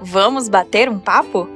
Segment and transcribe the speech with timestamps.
[0.00, 1.48] Vamos bater um papo?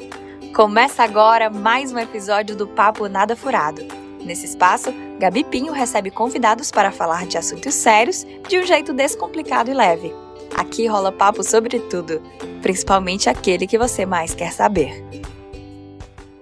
[0.54, 3.82] Começa agora mais um episódio do Papo Nada Furado.
[4.24, 9.70] Nesse espaço, Gabi Pinho recebe convidados para falar de assuntos sérios de um jeito descomplicado
[9.70, 10.12] e leve.
[10.56, 12.22] Aqui rola papo sobre tudo,
[12.62, 15.04] principalmente aquele que você mais quer saber.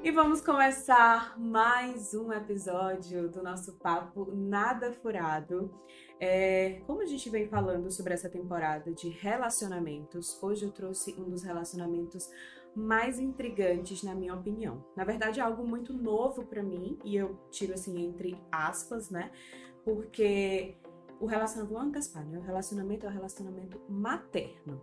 [0.04, 5.70] E vamos começar mais um episódio do nosso Papo Nada Furado.
[6.25, 11.29] É, como a gente vem falando sobre essa temporada de relacionamentos, hoje eu trouxe um
[11.29, 12.30] dos relacionamentos
[12.77, 14.84] mais intrigantes, na minha opinião.
[14.95, 19.32] Na verdade, é algo muito novo para mim, e eu tiro assim entre aspas, né?
[19.84, 20.77] Porque
[21.19, 22.38] o relacionamento, vou Gaspar, né?
[22.38, 24.80] O relacionamento é o relacionamento materno.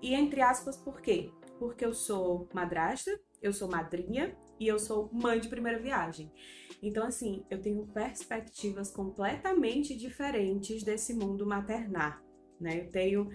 [0.00, 1.30] E entre aspas, por quê?
[1.58, 6.32] Porque eu sou madrasta, eu sou madrinha e eu sou mãe de primeira viagem.
[6.82, 12.22] Então, assim, eu tenho perspectivas completamente diferentes desse mundo maternar,
[12.58, 12.80] né?
[12.80, 13.30] Eu tenho.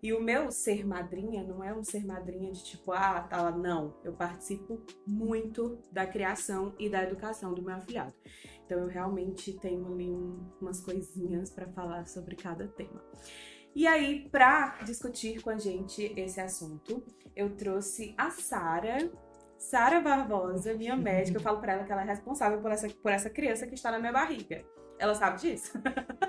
[0.00, 3.50] E o meu ser madrinha não é um ser madrinha de tipo, ah, tá lá,
[3.50, 3.96] não.
[4.04, 8.14] Eu participo muito da criação e da educação do meu afilhado.
[8.64, 13.02] Então, eu realmente tenho ali um, umas coisinhas para falar sobre cada tema.
[13.74, 17.02] E aí, para discutir com a gente esse assunto,
[17.34, 19.10] eu trouxe a Sara,
[19.58, 23.12] Sara Barbosa, minha médica, eu falo para ela que ela é responsável por essa, por
[23.12, 24.64] essa criança que está na minha barriga.
[24.98, 25.78] Ela sabe disso?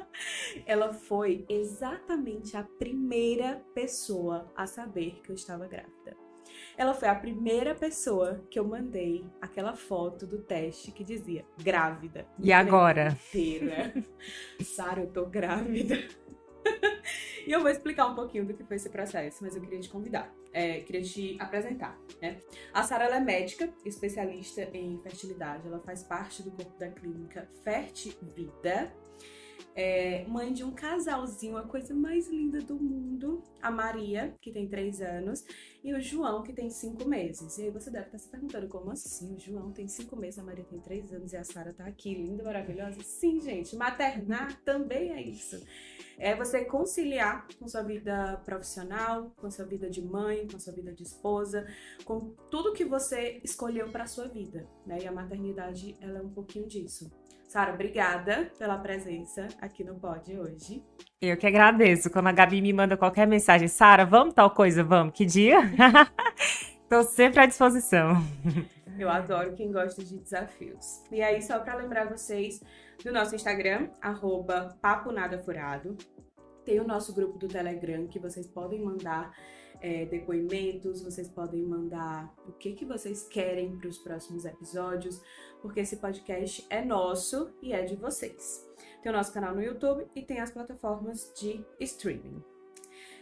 [0.65, 6.17] ela foi exatamente a primeira pessoa a saber que eu estava grávida.
[6.77, 12.27] Ela foi a primeira pessoa que eu mandei aquela foto do teste que dizia grávida.
[12.39, 13.15] E agora?
[14.63, 15.95] Sara, eu tô grávida.
[17.45, 19.89] e eu vou explicar um pouquinho do que foi esse processo, mas eu queria te
[19.89, 21.99] convidar, é, queria te apresentar.
[22.21, 22.39] Né?
[22.73, 28.93] A Sara é médica, especialista em fertilidade, ela faz parte do corpo da clínica Fertivida.
[29.81, 34.67] É mãe de um casalzinho, a coisa mais linda do mundo, a Maria, que tem
[34.67, 35.45] três anos,
[35.81, 37.57] e o João, que tem cinco meses.
[37.57, 39.33] E aí você deve estar se perguntando como assim?
[39.33, 42.13] O João tem cinco meses, a Maria tem três anos e a Sara tá aqui,
[42.13, 43.01] linda, maravilhosa.
[43.03, 45.57] Sim, gente, maternar também é isso
[46.19, 50.91] é você conciliar com sua vida profissional, com sua vida de mãe, com sua vida
[50.91, 51.65] de esposa,
[52.03, 54.99] com tudo que você escolheu para sua vida, né?
[55.01, 57.09] E a maternidade, ela é um pouquinho disso.
[57.49, 60.83] Sara, obrigada pela presença aqui no Pod hoje.
[61.19, 62.11] Eu que agradeço.
[62.11, 65.61] Quando a Gabi me manda qualquer mensagem, Sara, vamos tal coisa, vamos, que dia?
[66.83, 68.23] Estou sempre à disposição.
[68.99, 71.03] Eu adoro quem gosta de desafios.
[71.11, 72.61] E aí, só para lembrar vocês,
[73.03, 75.97] do nosso Instagram, arroba Papo Nada Furado.
[76.63, 79.33] Tem o nosso grupo do Telegram que vocês podem mandar
[79.81, 85.21] é, depoimentos, vocês podem mandar o que, que vocês querem para os próximos episódios,
[85.61, 88.67] porque esse podcast é nosso e é de vocês.
[89.01, 92.43] Tem o nosso canal no YouTube e tem as plataformas de streaming.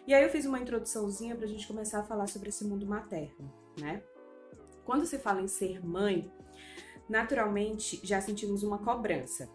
[0.08, 2.86] E aí eu fiz uma introduçãozinha para a gente começar a falar sobre esse mundo
[2.86, 4.02] materno, né?
[4.86, 6.32] Quando se fala em ser mãe,
[7.10, 9.50] naturalmente já sentimos uma cobrança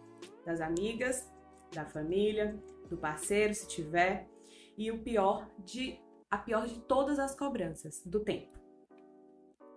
[0.45, 1.27] das amigas,
[1.73, 4.29] da família, do parceiro, se tiver,
[4.77, 5.99] e o pior de
[6.31, 8.59] a pior de todas as cobranças, do tempo.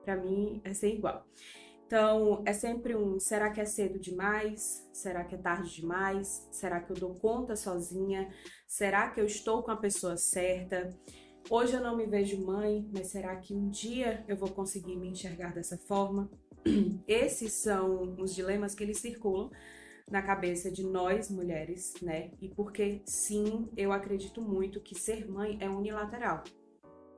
[0.05, 1.25] Para mim é ser igual.
[1.85, 4.87] Então, é sempre um: será que é cedo demais?
[4.91, 6.47] Será que é tarde demais?
[6.51, 8.29] Será que eu dou conta sozinha?
[8.67, 10.89] Será que eu estou com a pessoa certa?
[11.47, 15.09] Hoje eu não me vejo mãe, mas será que um dia eu vou conseguir me
[15.09, 16.29] enxergar dessa forma?
[17.07, 19.51] Esses são os dilemas que eles circulam
[20.09, 22.31] na cabeça de nós mulheres, né?
[22.41, 26.43] E porque sim, eu acredito muito que ser mãe é unilateral,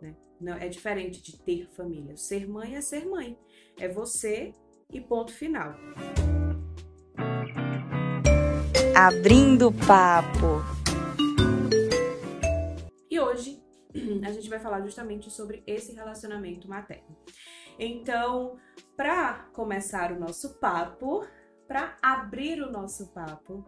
[0.01, 0.13] né?
[0.41, 2.17] Não é diferente de ter família.
[2.17, 3.37] Ser mãe é ser mãe,
[3.79, 4.53] é você
[4.91, 5.75] e ponto final.
[8.95, 10.61] Abrindo papo.
[13.09, 13.61] E hoje
[14.25, 17.15] a gente vai falar justamente sobre esse relacionamento materno.
[17.79, 18.57] Então,
[18.95, 21.27] para começar o nosso papo,
[21.67, 23.63] para abrir o nosso papo,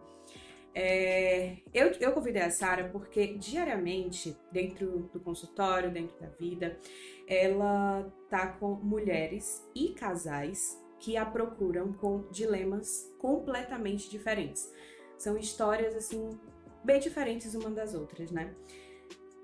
[0.74, 6.78] é, eu, eu convidei a Sara porque diariamente, dentro do consultório, dentro da vida,
[7.26, 14.72] ela tá com mulheres e casais que a procuram com dilemas completamente diferentes.
[15.18, 16.38] São histórias, assim,
[16.84, 18.54] bem diferentes uma das outras, né?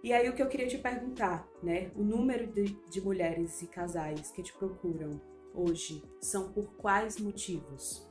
[0.02, 1.90] E aí o que eu queria te perguntar, né?
[1.96, 5.20] O número de, de mulheres e casais que te procuram
[5.54, 8.06] hoje são por quais motivos?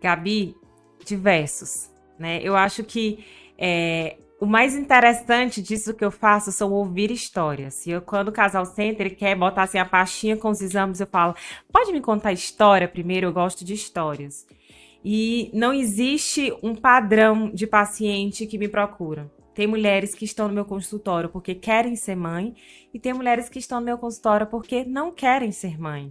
[0.00, 0.56] Gabi,
[1.04, 1.89] diversos,
[2.20, 2.40] né?
[2.42, 3.24] Eu acho que
[3.58, 7.86] é, o mais interessante disso que eu faço são ouvir histórias.
[7.86, 11.00] E eu, quando o casal senta, ele quer botar assim a pastinha com os exames,
[11.00, 11.34] eu falo,
[11.72, 13.26] pode me contar história primeiro?
[13.26, 14.46] Eu gosto de histórias.
[15.04, 19.30] E não existe um padrão de paciente que me procura.
[19.54, 22.54] Tem mulheres que estão no meu consultório porque querem ser mãe,
[22.94, 26.10] e tem mulheres que estão no meu consultório porque não querem ser mãe.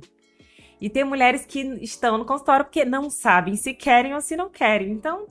[0.81, 4.49] E tem mulheres que estão no consultório porque não sabem se querem ou se não
[4.49, 4.91] querem.
[4.91, 5.27] Então,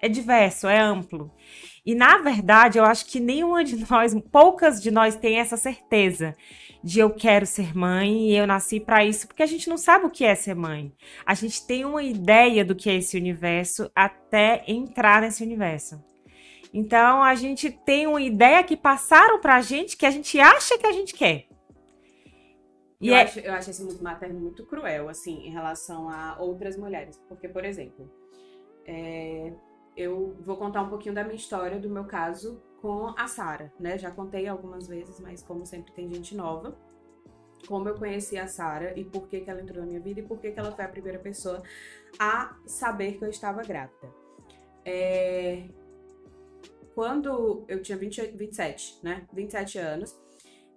[0.00, 1.30] é diverso, é amplo.
[1.84, 6.34] E na verdade, eu acho que nenhuma de nós, poucas de nós tem essa certeza
[6.82, 10.06] de eu quero ser mãe e eu nasci para isso, porque a gente não sabe
[10.06, 10.92] o que é ser mãe.
[11.26, 16.02] A gente tem uma ideia do que é esse universo até entrar nesse universo.
[16.72, 20.86] Então a gente tem uma ideia que passaram pra gente que a gente acha que
[20.86, 21.46] a gente quer.
[23.00, 23.22] E eu, é...
[23.22, 27.18] acho, eu acho esse mundo materno muito cruel, assim, em relação a outras mulheres.
[27.28, 28.10] Porque, por exemplo,
[28.86, 29.52] é,
[30.00, 33.98] eu vou contar um pouquinho da minha história, do meu caso com a Sara, né?
[33.98, 36.74] Já contei algumas vezes, mas como sempre tem gente nova,
[37.68, 40.22] como eu conheci a Sara e por que, que ela entrou na minha vida e
[40.22, 41.62] por que, que ela foi a primeira pessoa
[42.18, 44.08] a saber que eu estava grávida.
[44.86, 45.68] É...
[46.94, 49.26] Quando eu tinha 20, 27, né?
[49.34, 50.18] 27 anos,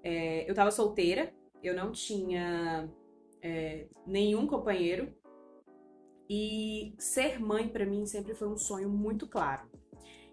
[0.04, 0.44] é...
[0.46, 1.34] eu estava solteira,
[1.64, 2.90] eu não tinha
[3.42, 3.88] é...
[4.06, 5.16] nenhum companheiro
[6.36, 9.62] e ser mãe para mim sempre foi um sonho muito claro.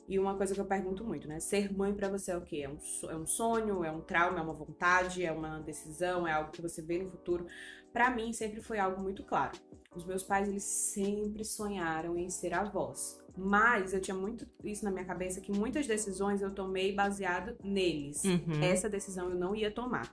[0.09, 1.39] E uma coisa que eu pergunto muito, né?
[1.41, 2.63] Ser mãe para você é o quê?
[2.65, 2.79] É um,
[3.11, 6.63] é um sonho, é um trauma, é uma vontade, é uma decisão, é algo que
[6.63, 7.47] você vê no futuro?
[7.93, 9.53] Para mim sempre foi algo muito claro.
[9.95, 13.21] Os meus pais, eles sempre sonharam em ser avós.
[13.37, 18.25] Mas eu tinha muito isso na minha cabeça que muitas decisões eu tomei baseado neles.
[18.25, 18.63] Uhum.
[18.63, 20.11] Essa decisão eu não ia tomar.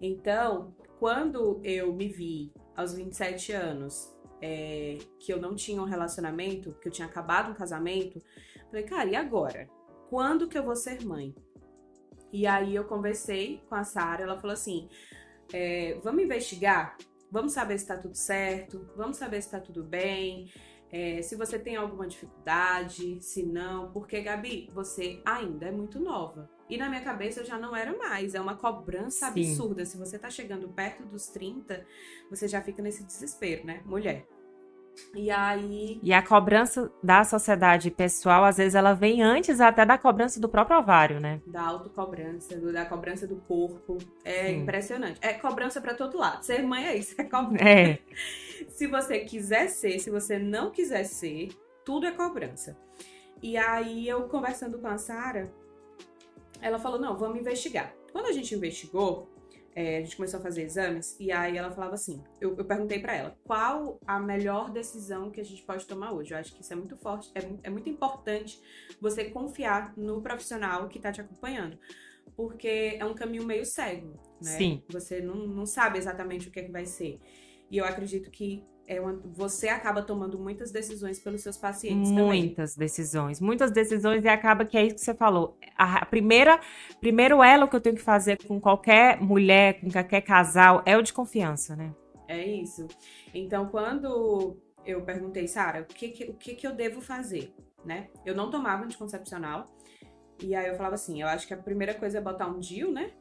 [0.00, 6.74] Então, quando eu me vi aos 27 anos é, que eu não tinha um relacionamento,
[6.80, 8.22] que eu tinha acabado um casamento,
[8.70, 9.68] falei, cara, e agora?
[10.08, 11.34] Quando que eu vou ser mãe?
[12.32, 14.88] E aí eu conversei com a Sara, ela falou assim:
[15.52, 16.96] é, vamos investigar?
[17.30, 20.50] Vamos saber se tá tudo certo, vamos saber se tá tudo bem.
[20.90, 26.48] É, se você tem alguma dificuldade, se não, porque Gabi, você ainda é muito nova.
[26.68, 28.34] E na minha cabeça eu já não era mais.
[28.34, 29.40] É uma cobrança Sim.
[29.40, 29.84] absurda.
[29.84, 31.86] Se você tá chegando perto dos 30,
[32.28, 33.82] você já fica nesse desespero, né?
[33.84, 34.26] Mulher.
[35.14, 36.00] E aí.
[36.02, 40.48] E a cobrança da sociedade pessoal, às vezes, ela vem antes até da cobrança do
[40.48, 41.40] próprio ovário, né?
[41.46, 43.98] Da autocobrança, do, da cobrança do corpo.
[44.24, 44.62] É Sim.
[44.62, 45.18] impressionante.
[45.22, 46.42] É cobrança para todo lado.
[46.44, 47.64] Ser mãe é isso, é cobrança.
[47.64, 47.98] É.
[48.68, 51.48] se você quiser ser, se você não quiser ser,
[51.84, 52.76] tudo é cobrança.
[53.42, 55.52] E aí, eu conversando com a Sara,
[56.66, 57.94] ela falou: não, vamos investigar.
[58.12, 59.28] Quando a gente investigou,
[59.74, 62.98] é, a gente começou a fazer exames e aí ela falava assim: eu, eu perguntei
[62.98, 66.32] para ela qual a melhor decisão que a gente pode tomar hoje.
[66.32, 68.60] Eu acho que isso é muito forte, é, é muito importante
[69.00, 71.78] você confiar no profissional que tá te acompanhando.
[72.34, 74.50] Porque é um caminho meio cego, né?
[74.50, 74.82] Sim.
[74.90, 77.20] Você não, não sabe exatamente o que, é que vai ser.
[77.70, 82.24] E eu acredito que é uma, você acaba tomando muitas decisões pelos seus pacientes muitas
[82.24, 82.42] também.
[82.42, 85.58] Muitas decisões, muitas decisões e acaba que é isso que você falou.
[85.76, 86.60] A primeira,
[87.00, 91.02] primeiro elo que eu tenho que fazer com qualquer mulher, com qualquer casal, é o
[91.02, 91.92] de confiança, né?
[92.28, 92.86] É isso.
[93.34, 97.52] Então, quando eu perguntei, Sara, o que, que, o que, que eu devo fazer,
[97.84, 98.08] né?
[98.24, 99.66] Eu não tomava anticoncepcional.
[100.42, 102.92] E aí eu falava assim, eu acho que a primeira coisa é botar um DIU,
[102.92, 103.12] né?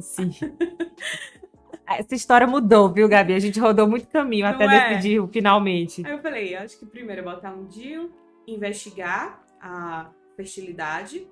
[0.00, 0.30] Sim.
[1.86, 3.34] Essa história mudou, viu, Gabi?
[3.34, 4.88] A gente rodou muito caminho Não até é?
[4.88, 6.04] decidir finalmente.
[6.04, 8.10] Aí eu falei, acho que primeiro é botar um DIU,
[8.46, 11.26] investigar a fertilidade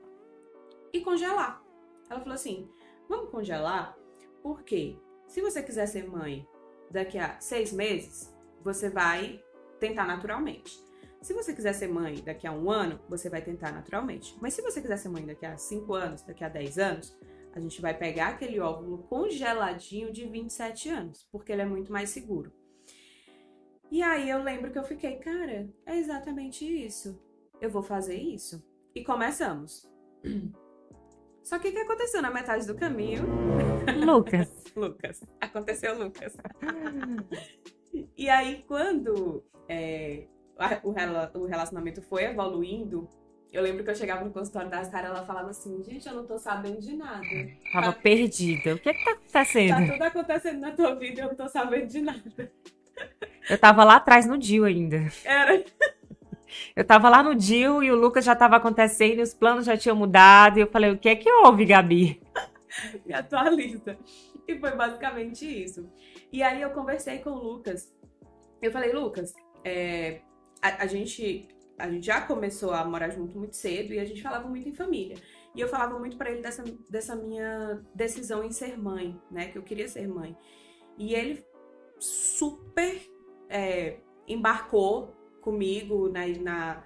[0.93, 1.63] e congelar.
[2.09, 2.69] Ela falou assim:
[3.09, 3.97] vamos congelar,
[4.43, 4.97] porque
[5.27, 6.47] se você quiser ser mãe
[6.91, 8.33] daqui a seis meses,
[8.63, 9.43] você vai
[9.81, 10.79] tentar naturalmente.
[11.23, 14.37] Se você quiser ser mãe daqui a um ano, você vai tentar naturalmente.
[14.41, 17.17] Mas se você quiser ser mãe daqui a cinco anos, daqui a dez anos,
[17.53, 22.11] a gente vai pegar aquele óvulo congeladinho de 27 anos, porque ele é muito mais
[22.11, 22.53] seguro.
[23.91, 27.21] E aí eu lembro que eu fiquei, cara, é exatamente isso.
[27.61, 28.65] Eu vou fazer isso.
[28.95, 29.87] E começamos.
[31.43, 33.25] Só que o que aconteceu na metade do caminho?
[34.07, 34.49] Lucas.
[34.75, 35.21] Lucas.
[35.41, 36.37] Aconteceu Lucas.
[38.17, 40.27] e aí, quando é,
[40.83, 43.09] o relacionamento foi evoluindo,
[43.53, 46.27] eu lembro que eu chegava no consultório da Sara, ela falava assim, gente, eu não
[46.27, 47.21] tô sabendo de nada.
[47.73, 48.01] Tava tá...
[48.01, 48.75] perdida.
[48.75, 49.87] O que é que tá acontecendo?
[49.87, 52.53] Tá tudo acontecendo na tua vida e eu não tô sabendo de nada.
[53.51, 55.07] Eu tava lá atrás no Dio ainda.
[55.23, 55.63] Era.
[56.75, 59.77] Eu tava lá no Dio e o Lucas já tava acontecendo e os planos já
[59.77, 60.59] tinham mudado.
[60.59, 62.23] E eu falei, o que é que houve, Gabi?
[63.05, 63.99] Me atualiza.
[64.49, 65.91] E foi basicamente isso.
[66.33, 67.93] E aí eu conversei com o Lucas.
[68.63, 70.21] Eu falei, Lucas, é,
[70.63, 71.49] a, a gente
[71.79, 74.75] a gente já começou a morar junto muito cedo e a gente falava muito em
[74.75, 75.17] família.
[75.55, 79.49] E eu falava muito para ele dessa, dessa minha decisão em ser mãe, né?
[79.49, 80.37] Que eu queria ser mãe.
[80.99, 81.45] E ele
[81.99, 83.01] super
[83.49, 86.85] é, embarcou comigo na, na,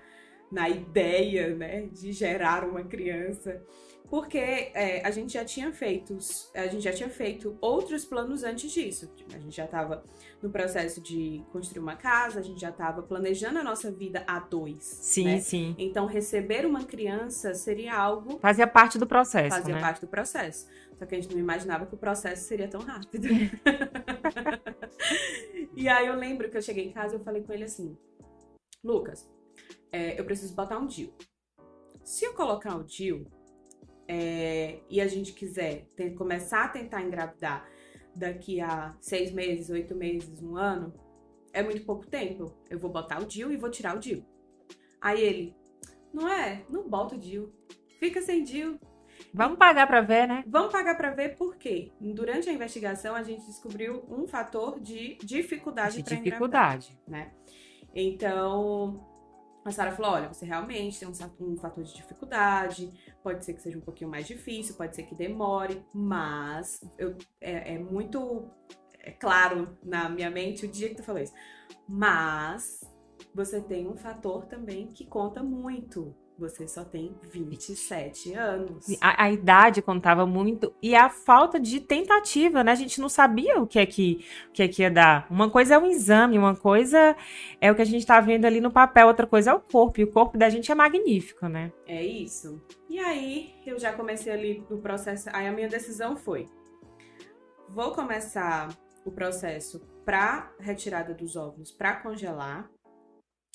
[0.51, 3.63] na ideia, né, de gerar uma criança
[4.09, 6.17] porque é, a gente já tinha feito,
[6.55, 9.13] a gente já tinha feito outros planos antes disso.
[9.35, 10.05] A gente já estava
[10.41, 14.39] no processo de construir uma casa, a gente já estava planejando a nossa vida a
[14.39, 14.85] dois.
[14.85, 15.41] Sim, né?
[15.41, 15.75] sim.
[15.79, 19.81] Então receber uma criança seria algo fazia parte do processo, fazia né?
[19.81, 20.69] parte do processo.
[20.97, 23.29] Só que a gente não imaginava que o processo seria tão rápido.
[25.77, 27.97] e aí eu lembro que eu cheguei em casa e eu falei com ele assim,
[28.83, 29.29] Lucas,
[29.93, 31.13] é, eu preciso botar um DIU.
[32.03, 33.27] Se eu colocar o DIU,
[34.09, 37.69] é, e a gente quiser ter, começar a tentar engravidar
[38.15, 40.95] daqui a seis meses, oito meses, um ano,
[41.53, 42.55] é muito pouco tempo.
[42.71, 44.25] Eu vou botar o DIU e vou tirar o DIU.
[45.01, 45.57] Aí ele,
[46.13, 46.65] não é?
[46.69, 47.53] Não bota o DIU.
[47.99, 48.79] Fica sem DIU.
[49.33, 50.45] Vamos pagar para ver, né?
[50.47, 51.93] Vamos pagar para ver por quê?
[52.01, 56.99] Durante a investigação, a gente descobriu um fator de dificuldade De para dificuldade.
[57.07, 57.33] né?
[57.95, 59.07] Então,
[59.65, 62.93] a Sara falou: olha, você realmente tem um, um fator de dificuldade,
[63.27, 67.75] pode ser que seja um pouquinho mais difícil, pode ser que demore, mas eu, é,
[67.75, 68.49] é muito
[69.01, 71.35] é claro na minha mente o dia que tu falou isso.
[71.89, 72.85] Mas
[73.35, 76.15] você tem um fator também que conta muito.
[76.39, 78.87] Você só tem 27 anos.
[79.01, 82.73] A, a idade contava muito e a falta de tentativa, né?
[82.73, 85.27] A gente não sabia o que é que, o que, é que ia dar.
[85.31, 87.17] Uma coisa é um exame, uma coisa
[87.59, 89.99] é o que a gente tá vendo ali no papel, outra coisa é o corpo.
[89.99, 91.73] E o corpo da gente é magnífico, né?
[91.87, 92.63] É isso.
[92.89, 95.31] E aí, eu já comecei ali no processo.
[95.33, 96.47] Aí a minha decisão foi:
[97.71, 98.69] vou começar
[99.07, 102.71] o processo para retirada dos óvulos para congelar.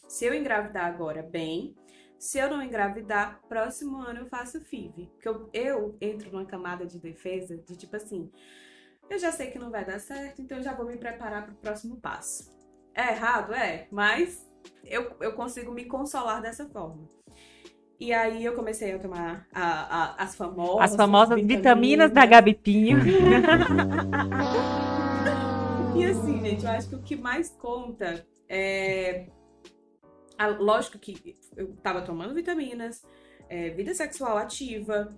[0.08, 1.76] Se eu engravidar agora, bem.
[2.22, 5.10] Se eu não engravidar, próximo ano eu faço FIV.
[5.13, 8.30] Porque eu, eu entro numa camada de defesa de tipo assim,
[9.10, 11.54] eu já sei que não vai dar certo, então eu já vou me preparar para
[11.54, 12.56] o próximo passo.
[12.94, 13.56] É errado?
[13.56, 14.48] É, mas
[14.84, 17.10] eu, eu consigo me consolar dessa forma.
[18.00, 20.92] E aí eu comecei a tomar a, a, as famosas...
[20.92, 23.00] As famosas vitaminas, vitaminas da Gabi Pinho.
[25.98, 29.25] e assim, gente, eu acho que o que mais conta é
[30.48, 33.05] lógico que eu tava tomando vitaminas,
[33.50, 35.10] é, vida sexual ativa,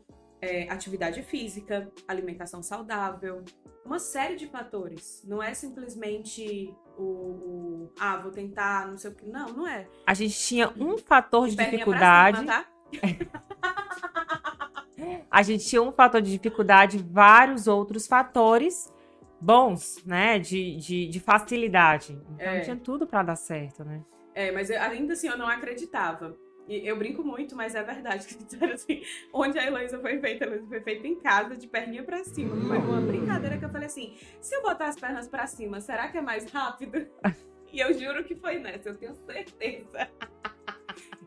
[0.41, 3.43] é, atividade física, alimentação saudável,
[3.85, 5.23] uma série de fatores.
[5.25, 9.25] Não é simplesmente o, o, ah, vou tentar, não sei o que.
[9.25, 9.87] Não, não é.
[10.05, 12.39] A gente tinha um fator de, de dificuldade.
[12.39, 12.65] Cima, tá?
[15.29, 18.91] a gente tinha um fator de dificuldade, vários outros fatores
[19.39, 20.39] bons, né?
[20.39, 22.19] De, de, de facilidade.
[22.35, 22.61] Então é.
[22.61, 24.01] tinha tudo para dar certo, né?
[24.33, 26.37] É, mas eu, ainda assim eu não acreditava.
[26.67, 30.45] E eu brinco muito, mas é verdade que disseram assim, onde a Heloísa foi feita,
[30.45, 32.55] a Heloísa foi feita em casa, de perninha pra cima.
[32.67, 36.07] Foi uma brincadeira que eu falei assim, se eu botar as pernas pra cima, será
[36.07, 37.07] que é mais rápido?
[37.73, 40.07] E eu juro que foi nessa, eu tenho certeza.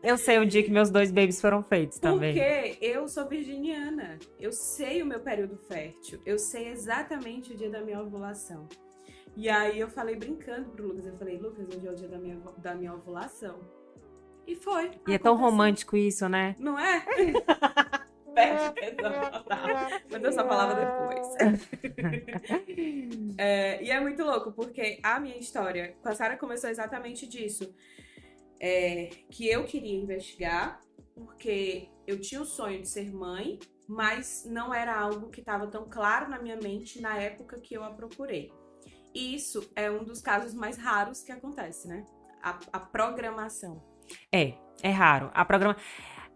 [0.01, 2.33] Eu sei o dia que meus dois babies foram feitos também.
[2.33, 4.17] Porque eu sou virginiana.
[4.39, 6.21] Eu sei o meu período fértil.
[6.25, 8.65] Eu sei exatamente o dia da minha ovulação.
[9.37, 12.17] E aí eu falei brincando pro Lucas, eu falei, Lucas, hoje é o dia da
[12.17, 13.59] minha, da minha ovulação.
[14.47, 14.85] E foi.
[14.85, 15.13] E aconteceu.
[15.13, 16.55] é tão romântico isso, né?
[16.57, 17.05] Não é?
[18.33, 19.11] Perde tesão
[20.11, 21.27] Mas eu só falava depois.
[23.37, 27.71] é, e é muito louco, porque a minha história com a Sara começou exatamente disso.
[28.59, 30.81] É, que eu queria investigar,
[31.13, 35.87] porque eu tinha o sonho de ser mãe, mas não era algo que estava tão
[35.87, 38.51] claro na minha mente na época que eu a procurei.
[39.17, 42.05] E isso é um dos casos mais raros que acontece, né?
[42.39, 43.81] A, a programação.
[44.31, 45.31] É, é raro.
[45.33, 45.75] A programa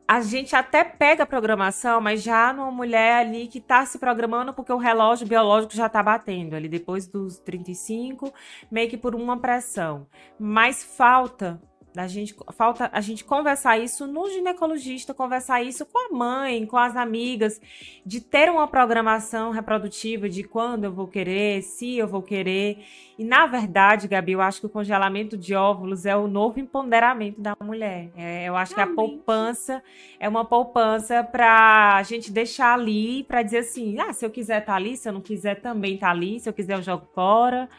[0.07, 4.51] a gente até pega a programação, mas já numa mulher ali que tá se programando
[4.51, 8.33] porque o relógio biológico já tá batendo ali depois dos 35,
[8.71, 10.07] meio que por uma pressão.
[10.39, 11.61] Mas falta
[11.93, 16.77] da gente falta a gente conversar isso no ginecologista, conversar isso com a mãe, com
[16.77, 17.60] as amigas,
[18.05, 22.77] de ter uma programação reprodutiva de quando eu vou querer, se eu vou querer.
[23.17, 27.41] E na verdade, Gabi, eu acho que o congelamento de óvulos é o novo empoderamento
[27.41, 28.10] da mulher.
[28.15, 28.95] É, eu acho Realmente.
[28.95, 29.83] que a poupança
[30.19, 34.63] é uma poupança para a gente deixar ali, para dizer assim, ah, se eu quiser
[34.63, 37.69] tá ali, se eu não quiser também tá ali, se eu quiser eu jogo fora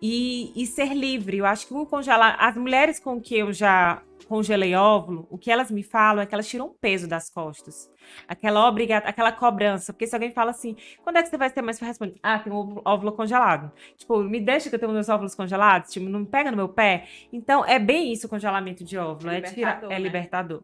[0.00, 1.38] e, e ser livre.
[1.38, 2.36] Eu acho que o congelar.
[2.38, 6.34] As mulheres com que eu já congelei óvulo, o que elas me falam é que
[6.34, 7.90] elas tiram peso das costas.
[8.26, 9.92] Aquela obrigada, aquela cobrança.
[9.92, 12.16] Porque se alguém fala assim, quando é que você vai ter mais para responder?
[12.22, 13.70] Ah, tem um óvulo congelado.
[13.96, 17.06] Tipo, me deixa que eu tenho meus óvulos congelados, tipo, não pega no meu pé.
[17.32, 19.30] Então, é bem isso o congelamento de óvulo.
[19.30, 19.98] É, é, tira, é né?
[19.98, 20.62] libertador.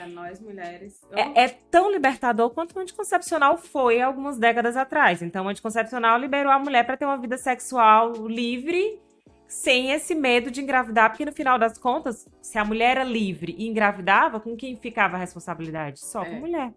[0.00, 0.98] Para nós mulheres.
[1.10, 5.20] É, é, tão libertador quanto o anticoncepcional foi algumas décadas atrás.
[5.20, 8.98] Então, o anticoncepcional liberou a mulher para ter uma vida sexual livre,
[9.46, 13.54] sem esse medo de engravidar, porque no final das contas, se a mulher era livre
[13.58, 16.00] e engravidava, com quem ficava a responsabilidade?
[16.00, 16.40] Só com a É.
[16.40, 16.72] mulher.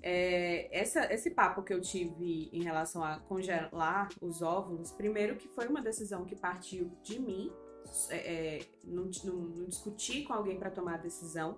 [0.00, 5.48] É, essa, esse papo que eu tive em relação a congelar os óvulos, primeiro que
[5.48, 7.50] foi uma decisão que partiu de mim,
[8.10, 11.56] é, é, não, não- não discuti com alguém para tomar a decisão,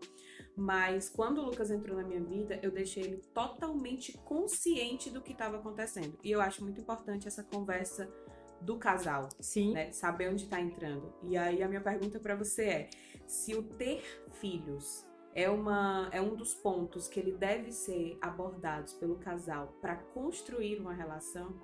[0.58, 5.30] mas quando o Lucas entrou na minha vida, eu deixei ele totalmente consciente do que
[5.30, 6.18] estava acontecendo.
[6.22, 8.12] E eu acho muito importante essa conversa
[8.60, 9.72] do casal Sim.
[9.72, 9.92] né?
[9.92, 11.14] Saber onde está entrando.
[11.22, 12.90] E aí a minha pergunta para você é:
[13.24, 18.94] se o ter filhos é uma é um dos pontos que ele deve ser abordados
[18.94, 21.54] pelo casal para construir uma relação?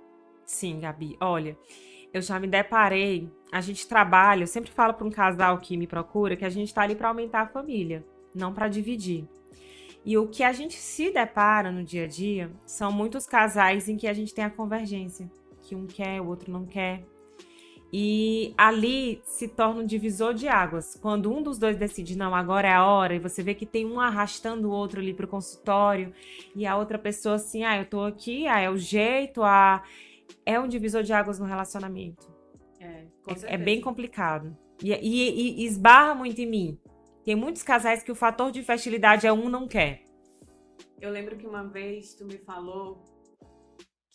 [0.45, 1.17] Sim, Gabi.
[1.19, 1.57] Olha,
[2.13, 3.29] eu já me deparei.
[3.51, 6.69] A gente trabalha, eu sempre falo para um casal que me procura que a gente
[6.69, 9.25] está ali para aumentar a família, não para dividir.
[10.05, 13.97] E o que a gente se depara no dia a dia são muitos casais em
[13.97, 15.29] que a gente tem a convergência,
[15.61, 17.03] que um quer, o outro não quer.
[17.91, 20.95] E ali se torna um divisor de águas.
[21.01, 23.85] Quando um dos dois decide, não, agora é a hora, e você vê que tem
[23.85, 26.13] um arrastando o outro ali pro consultório,
[26.55, 29.81] e a outra pessoa assim, ah, eu tô aqui, ah, é o jeito, ah,
[30.45, 32.27] é um divisor de águas no relacionamento.
[32.79, 33.05] É,
[33.47, 34.55] É, é bem complicado.
[34.83, 36.77] E, e- e esbarra muito em mim.
[37.25, 40.03] Tem muitos casais que o fator de fertilidade é um não quer.
[41.01, 43.03] Eu lembro que uma vez tu me falou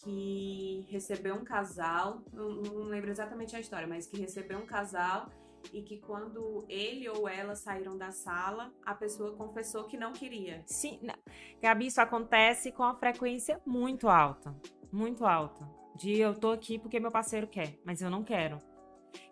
[0.05, 5.29] que recebeu um casal, não, não lembro exatamente a história, mas que recebeu um casal
[5.75, 10.63] e que quando ele ou ela saíram da sala, a pessoa confessou que não queria.
[10.65, 11.19] Sim, na-
[11.61, 14.55] Gabi, isso acontece com a frequência muito alta.
[14.93, 15.69] Muito alta.
[15.97, 18.57] De eu tô aqui porque meu parceiro quer, mas eu não quero.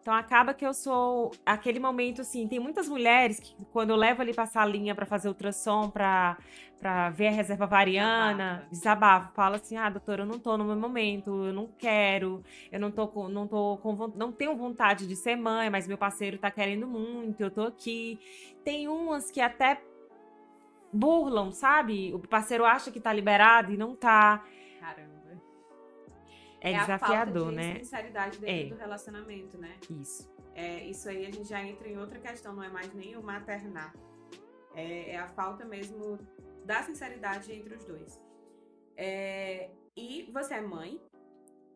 [0.09, 4.23] Então acaba que eu sou aquele momento assim, tem muitas mulheres que quando eu levo
[4.23, 6.38] ali pra salinha pra fazer ultrassom, pra,
[6.81, 8.69] pra ver a reserva variana, Desabafa.
[8.71, 12.81] desabafo, fala assim: "Ah, doutora, eu não tô no meu momento, eu não quero, eu
[12.81, 16.38] não tô com não tô com não tenho vontade de ser mãe, mas meu parceiro
[16.38, 18.19] tá querendo muito, eu tô aqui".
[18.65, 19.79] Tem umas que até
[20.91, 22.15] burlam, sabe?
[22.15, 24.43] O parceiro acha que tá liberado e não tá.
[26.61, 26.69] Caramba.
[26.69, 27.75] É, a falta desafiador, de né?
[27.79, 28.69] sinceridade dentro É.
[28.69, 29.77] do relacionamento, né?
[29.91, 30.31] Isso.
[30.55, 33.23] É, isso aí a gente já entra em outra questão, não é mais nem o
[33.23, 33.95] maternar.
[34.75, 36.19] É, é a falta mesmo
[36.65, 38.21] da sinceridade entre os dois.
[38.97, 41.00] É, e você é mãe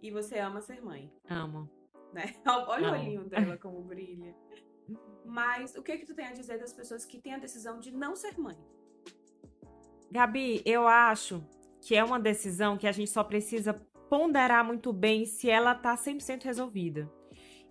[0.02, 1.70] e você ama ser mãe, Amo.
[2.12, 2.34] né?
[2.46, 2.98] Olha o Amo.
[3.00, 4.34] olhinho dela como brilha.
[5.24, 7.92] Mas o que que tu tem a dizer das pessoas que têm a decisão de
[7.92, 8.56] não ser mãe?
[10.10, 11.42] Gabi, eu acho
[11.80, 13.74] que é uma decisão que a gente só precisa
[14.12, 17.10] ponderar muito bem se ela tá 100% resolvida.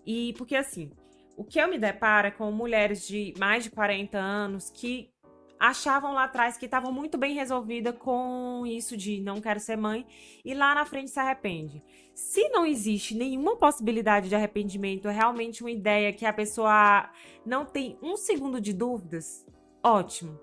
[0.03, 0.89] E porque assim,
[1.37, 5.13] o que eu me deparo é com mulheres de mais de 40 anos que
[5.59, 10.03] achavam lá atrás que estavam muito bem resolvida com isso de não quero ser mãe
[10.43, 11.83] e lá na frente se arrepende.
[12.15, 17.07] Se não existe nenhuma possibilidade de arrependimento, é realmente uma ideia que a pessoa
[17.45, 19.45] não tem um segundo de dúvidas,
[19.83, 20.39] ótimo.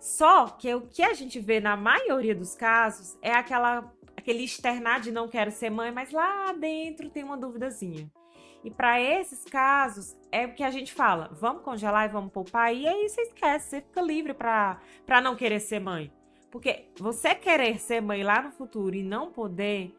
[0.00, 5.00] Só que o que a gente vê na maioria dos casos é aquela aquele externar
[5.00, 8.10] de não quero ser mãe, mas lá dentro tem uma duvidazinha.
[8.64, 12.72] E para esses casos é o que a gente fala, vamos congelar e vamos poupar
[12.74, 14.80] e aí você esquece, você fica livre para
[15.22, 16.12] não querer ser mãe.
[16.50, 19.92] Porque você querer ser mãe lá no futuro e não poder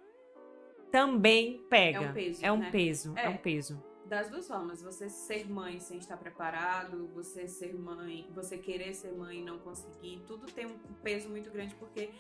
[0.91, 1.97] também pega.
[1.97, 2.71] É um peso, É um né?
[2.71, 3.29] peso, é É.
[3.29, 3.83] um peso.
[4.05, 9.12] Das duas formas, você ser mãe sem estar preparado, você ser mãe, você querer ser
[9.12, 12.12] mãe e não conseguir, tudo tem um peso muito grande porque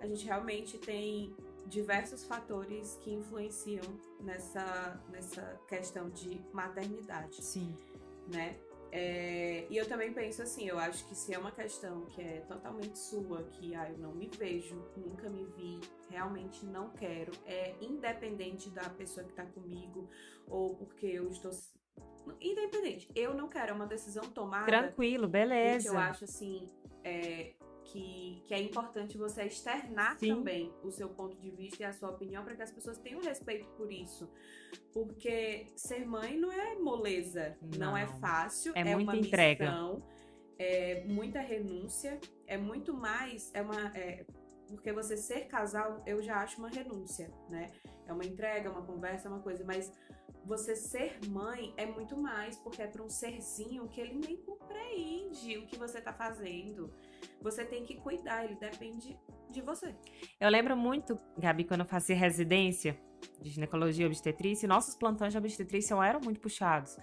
[0.00, 1.34] a gente realmente tem
[1.68, 3.84] diversos fatores que influenciam
[4.20, 7.76] nessa, nessa questão de maternidade, Sim.
[8.32, 8.56] né?
[8.90, 12.40] É, e eu também penso assim, eu acho que se é uma questão que é
[12.40, 15.78] totalmente sua, que ah, eu não me vejo, nunca me vi,
[16.08, 20.08] realmente não quero, é independente da pessoa que tá comigo,
[20.46, 21.50] ou porque eu estou.
[22.40, 24.66] Independente, eu não quero, é uma decisão tomada.
[24.66, 25.88] Tranquilo, beleza.
[25.88, 26.66] eu acho assim
[27.04, 27.52] é,
[27.92, 30.28] que, que é importante você externar Sim.
[30.28, 33.20] também o seu ponto de vista e a sua opinião para que as pessoas tenham
[33.20, 34.28] respeito por isso.
[34.92, 38.20] Porque ser mãe não é moleza, não, é Não.
[38.20, 39.64] fácil, É é, muita uma entrega.
[39.64, 40.02] missão,
[40.58, 43.96] é muita renúncia, é muito mais, é uma.
[43.96, 44.26] é-
[44.68, 47.68] porque você ser casal, eu já acho uma renúncia, né?
[48.06, 49.90] É uma entrega, uma conversa, uma coisa, mas
[50.44, 55.56] você ser mãe é muito mais, porque é para um serzinho que ele nem compreende
[55.56, 56.92] o que você tá fazendo.
[57.40, 59.18] Você tem que cuidar, ele depende
[59.50, 59.94] de você.
[60.40, 62.98] Eu lembro muito, Gabi, quando eu fazia residência,
[63.40, 66.96] de ginecologia e obstetrícia, nossos plantões de obstetrícia eram muito puxados.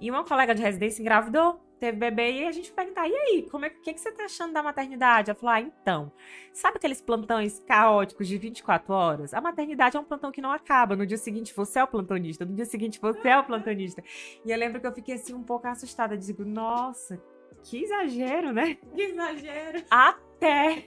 [0.00, 3.64] E uma colega de residência engravidou, teve bebê, e a gente perguntar, e aí, como
[3.64, 5.30] é que, que você tá achando da maternidade?
[5.30, 6.12] Ela falou, ah, então,
[6.52, 9.34] sabe aqueles plantões caóticos de 24 horas?
[9.34, 10.96] A maternidade é um plantão que não acaba.
[10.96, 14.02] No dia seguinte você é o plantonista, no dia seguinte você é o plantonista.
[14.44, 17.20] E eu lembro que eu fiquei assim um pouco assustada, digo, nossa,
[17.64, 18.76] que exagero, né?
[18.94, 19.84] Que exagero!
[19.90, 20.84] Até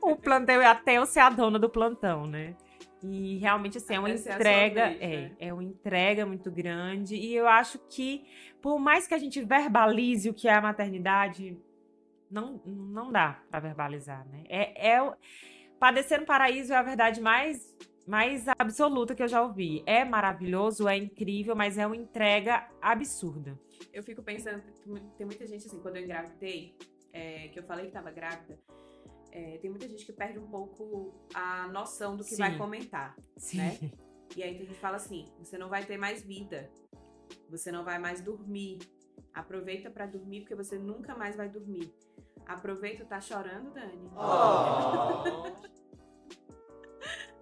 [0.00, 2.56] o plantão, até eu ser a dona do plantão, né?
[3.02, 5.32] E realmente, assim, é uma Essa é entrega, vez, é, né?
[5.38, 7.14] é uma entrega muito grande.
[7.14, 8.24] E eu acho que,
[8.60, 11.56] por mais que a gente verbalize o que é a maternidade,
[12.30, 14.44] não, não dá pra verbalizar, né?
[14.48, 15.12] É, é
[15.78, 19.82] padecer no paraíso é a verdade mais, mais absoluta que eu já ouvi.
[19.86, 23.58] É maravilhoso, é incrível, mas é uma entrega absurda.
[23.92, 24.62] Eu fico pensando,
[25.16, 26.76] tem muita gente assim, quando eu engravidei,
[27.12, 28.58] é, que eu falei que tava grávida,
[29.32, 32.42] é, tem muita gente que perde um pouco a noção do que Sim.
[32.42, 33.16] vai comentar.
[33.36, 33.58] Sim.
[33.58, 33.78] Né?
[34.34, 36.68] E aí tem gente que fala assim: você não vai ter mais vida,
[37.48, 38.80] você não vai mais dormir.
[39.32, 41.94] Aproveita pra dormir, porque você nunca mais vai dormir.
[42.44, 44.10] Aproveita, tá chorando, Dani?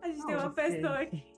[0.03, 1.34] A gente tem uma pessoa aqui.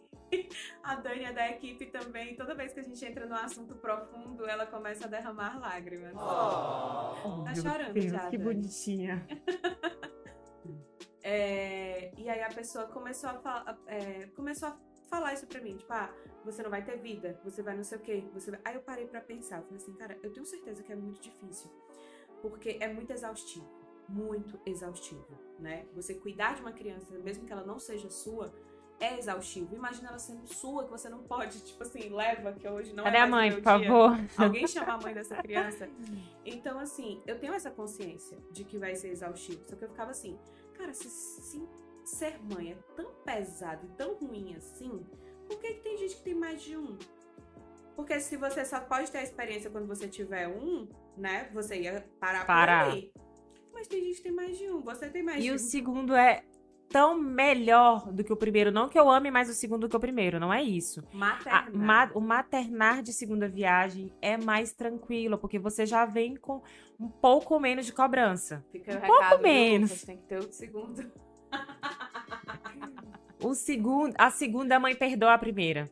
[0.83, 2.37] A Dani é da equipe também.
[2.37, 6.15] Toda vez que a gente entra no assunto profundo, ela começa a derramar lágrimas.
[6.15, 8.45] Oh, Tá chorando Deus, já, Que Dani.
[8.55, 9.27] bonitinha.
[11.29, 14.79] É, e aí a pessoa começou a, é, começou a
[15.11, 16.09] falar isso pra mim, tipo, ah,
[16.45, 18.25] você não vai ter vida, você vai não sei o quê.
[18.33, 18.61] Você vai...
[18.65, 21.21] Aí eu parei pra pensar, eu falei assim, cara, eu tenho certeza que é muito
[21.21, 21.69] difícil,
[22.41, 23.69] porque é muito exaustivo,
[24.09, 25.27] muito exaustivo,
[25.59, 25.85] né?
[25.95, 28.55] Você cuidar de uma criança, mesmo que ela não seja sua,
[28.99, 29.75] é exaustivo.
[29.75, 33.17] Imagina ela sendo sua, que você não pode, tipo assim, leva, que hoje não Cadê
[33.19, 33.89] é a mais mãe, o por dia.
[33.89, 34.19] favor?
[34.39, 35.89] Alguém chama a mãe dessa criança.
[36.45, 39.63] Então, assim, eu tenho essa consciência de que vai ser exaustivo.
[39.69, 40.39] Só que eu ficava assim,
[40.75, 41.63] cara, se, se
[42.05, 45.05] ser mãe é tão pesado e tão ruim assim,
[45.49, 46.97] por que, que tem gente que tem mais de um?
[47.95, 51.51] Porque se você só pode ter a experiência quando você tiver um, né?
[51.55, 52.85] Você ia parar, Parar.
[52.85, 53.13] por ali.
[53.73, 54.81] Mas tem gente que tem mais de um.
[54.83, 55.59] Você tem mais E de o um.
[55.59, 56.45] segundo é
[56.91, 58.71] tão melhor do que o primeiro.
[58.71, 61.01] Não que eu ame mais o segundo do que o primeiro, não é isso.
[61.13, 61.71] A- Maternar.
[61.73, 66.63] ma- o maternar de segunda viagem é mais tranquilo, porque você já vem com
[66.99, 68.65] um pouco menos de cobrança.
[68.73, 69.91] Fica um pouco menos.
[69.91, 70.05] Lucas?
[70.05, 71.13] Tem que ter o segundo.
[73.43, 75.91] O segundo, a segunda mãe perdoa a primeira.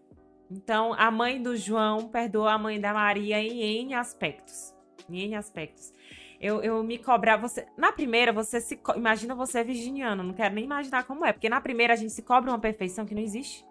[0.51, 4.75] Então, a mãe do João perdoa a mãe da Maria em N aspectos.
[5.11, 5.93] Em N aspectos.
[6.41, 7.67] Eu, eu me cobrar, você.
[7.77, 8.79] Na primeira, você se.
[8.97, 11.33] Imagina você virginiano, não quero nem imaginar como é.
[11.33, 13.65] Porque na primeira a gente se cobra uma perfeição que não existe.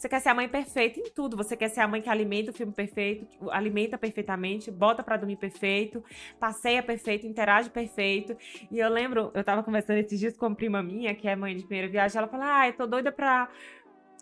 [0.00, 1.36] Você quer ser a mãe perfeita em tudo.
[1.36, 5.36] Você quer ser a mãe que alimenta o filme perfeito, alimenta perfeitamente, bota pra dormir
[5.36, 6.02] perfeito,
[6.38, 8.34] passeia perfeito, interage perfeito.
[8.70, 11.54] E eu lembro, eu tava conversando esses dias com uma prima minha, que é mãe
[11.54, 13.50] de primeira viagem, ela falou: "Ah, eu tô doida pra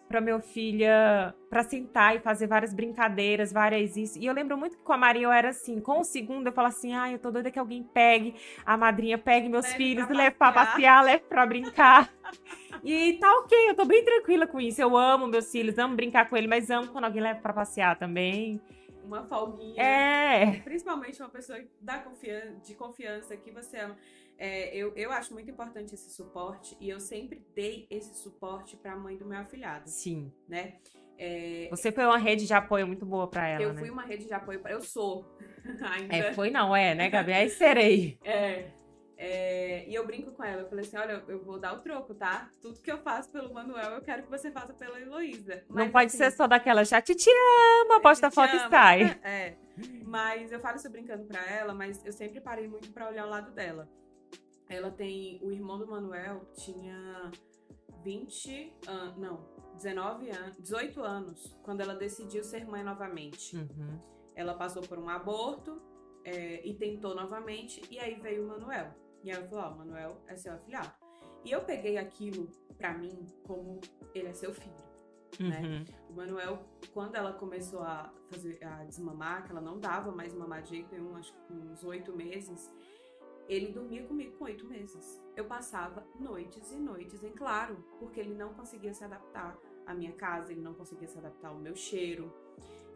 [0.09, 4.19] para meu filha pra sentar e fazer várias brincadeiras, várias isso".
[4.19, 6.53] E eu lembro muito que com a Maria eu era assim, com o segundo eu
[6.53, 10.07] falo assim: "Ai, eu tô doida que alguém pegue a madrinha, pegue meus Leve filhos,
[10.07, 12.11] pra leve pra passear." leve pra brincar".
[12.83, 14.81] E tá ok, eu tô bem tranquila com isso.
[14.81, 17.99] Eu amo meus filhos, amo brincar com eles, mas amo quando alguém leva pra passear
[17.99, 18.61] também.
[19.05, 19.83] Uma folguinha.
[19.83, 20.61] É.
[20.61, 22.05] Principalmente uma pessoa da
[22.63, 23.97] de confiança que você ama.
[24.39, 28.97] É, eu, eu acho muito importante esse suporte e eu sempre dei esse suporte pra
[28.97, 30.33] mãe do meu afilhado, Sim.
[30.49, 30.77] né?
[31.19, 33.81] É, Você foi uma rede de apoio muito boa pra ela, eu né?
[33.81, 35.27] fui uma rede de apoio para eu sou
[35.83, 36.15] ainda.
[36.15, 37.33] É, foi não, é, né, Gabi?
[37.33, 38.17] Aí serei.
[38.25, 38.71] É,
[39.17, 42.15] é, e eu brinco com ela, eu falei assim, olha, eu vou dar o troco,
[42.15, 42.49] tá?
[42.63, 45.65] Tudo que eu faço pelo Manuel, eu quero que você faça pela Heloísa.
[45.69, 47.29] Não pode assim, ser só daquela já te te
[47.83, 49.19] ama, posta te foto e sai.
[49.25, 49.57] É.
[50.05, 53.31] Mas eu falo isso brincando pra ela, mas eu sempre parei muito pra olhar o
[53.31, 53.89] lado dela.
[54.69, 55.41] Ela tem.
[55.43, 57.31] O irmão do Manuel tinha
[58.03, 59.17] 20 anos.
[59.17, 60.57] Não, 19 anos.
[60.59, 63.57] 18 anos quando ela decidiu ser mãe novamente.
[63.57, 63.99] Uhum.
[64.35, 65.77] Ela passou por um aborto
[66.25, 68.95] é, e tentou novamente, e aí veio o Manuel.
[69.25, 70.93] E ela falou: Ó, o Manuel é seu afilhado.
[71.45, 73.81] E eu peguei aquilo pra mim como
[74.15, 74.89] ele é seu filho.
[75.41, 75.61] né?
[75.63, 75.85] Uhum.
[76.11, 76.59] O Manuel,
[76.93, 80.93] quando ela começou a fazer a desmamar, que ela não dava mais mamar de jeito
[80.93, 82.71] nenhum, acho que uns oito meses,
[83.49, 85.21] ele dormia comigo com oito meses.
[85.35, 89.57] Eu passava noites e noites em claro, porque ele não conseguia se adaptar
[89.87, 92.33] à minha casa, ele não conseguia se adaptar ao meu cheiro.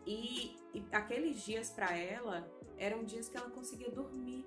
[0.07, 4.45] E, e aqueles dias pra ela eram dias que ela conseguia dormir,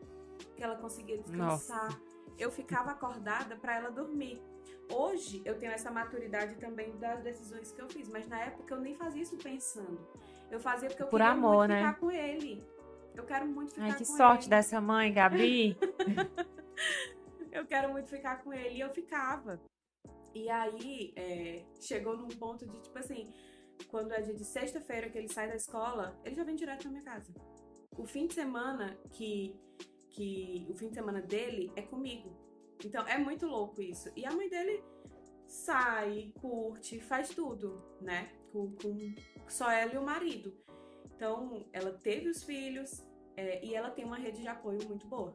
[0.56, 2.00] que ela conseguia descansar.
[2.38, 4.42] Eu ficava acordada pra ela dormir.
[4.92, 8.80] Hoje eu tenho essa maturidade também das decisões que eu fiz, mas na época eu
[8.82, 10.06] nem fazia isso pensando.
[10.52, 11.78] Eu fazia porque eu Por queria amor, muito né?
[11.80, 12.64] ficar com ele.
[13.16, 14.50] Eu quero muito ficar Ai, que com sorte ele.
[14.50, 15.78] dessa mãe, Gabi.
[17.52, 19.62] Eu quero muito ficar com ele e eu ficava.
[20.34, 23.34] E aí, é, chegou num ponto de, tipo assim,
[23.88, 26.92] quando é dia de sexta-feira que ele sai da escola, ele já vem direto na
[26.92, 27.34] minha casa.
[27.98, 29.56] O fim de semana que,
[30.10, 30.68] que.
[30.70, 32.36] O fim de semana dele é comigo.
[32.84, 34.12] Então é muito louco isso.
[34.18, 34.84] E a mãe dele
[35.48, 38.34] sai, curte, faz tudo, né?
[38.52, 38.98] Com, com
[39.48, 40.54] só ela e o marido.
[41.16, 43.06] Então, ela teve os filhos
[43.38, 45.34] é, e ela tem uma rede de apoio muito boa.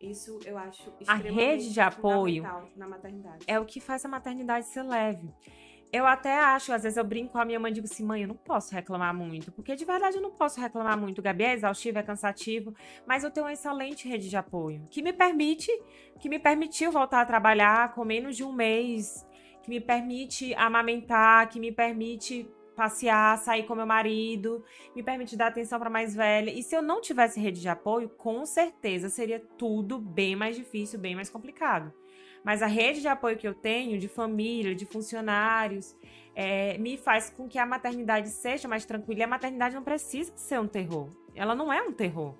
[0.00, 2.42] Isso eu acho A rede de apoio
[2.76, 3.44] na maternidade.
[3.46, 5.32] é o que faz a maternidade ser leve.
[5.92, 8.22] Eu até acho, às vezes eu brinco com a minha mãe e digo assim, mãe,
[8.22, 11.22] eu não posso reclamar muito, porque de verdade eu não posso reclamar muito.
[11.22, 12.74] Gabi é exaustivo, é cansativo,
[13.06, 15.70] mas eu tenho uma excelente rede de apoio, que me permite,
[16.18, 19.24] que me permitiu voltar a trabalhar com menos de um mês,
[19.62, 24.62] que me permite amamentar, que me permite passear, sair com meu marido,
[24.94, 26.50] me permite dar atenção para mais velha.
[26.50, 30.98] E se eu não tivesse rede de apoio, com certeza seria tudo bem mais difícil,
[30.98, 31.92] bem mais complicado.
[32.44, 35.96] Mas a rede de apoio que eu tenho, de família, de funcionários,
[36.34, 39.20] é, me faz com que a maternidade seja mais tranquila.
[39.20, 41.08] E a maternidade não precisa ser um terror.
[41.34, 42.36] Ela não é um terror.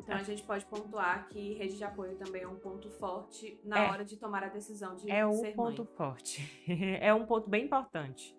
[0.00, 3.84] Então a gente pode pontuar que rede de apoio também é um ponto forte na
[3.84, 3.90] É.
[3.90, 5.94] hora de tomar a decisão de É um ser ponto mãe.
[5.94, 6.64] forte.
[7.00, 8.36] é um ponto bem importante.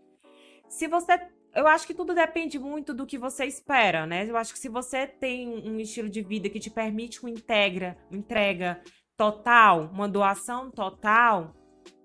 [0.71, 1.19] Se você.
[1.53, 4.25] Eu acho que tudo depende muito do que você espera, né?
[4.27, 7.97] Eu acho que se você tem um estilo de vida que te permite uma integra,
[8.09, 8.81] uma entrega
[9.17, 11.53] total, uma doação total,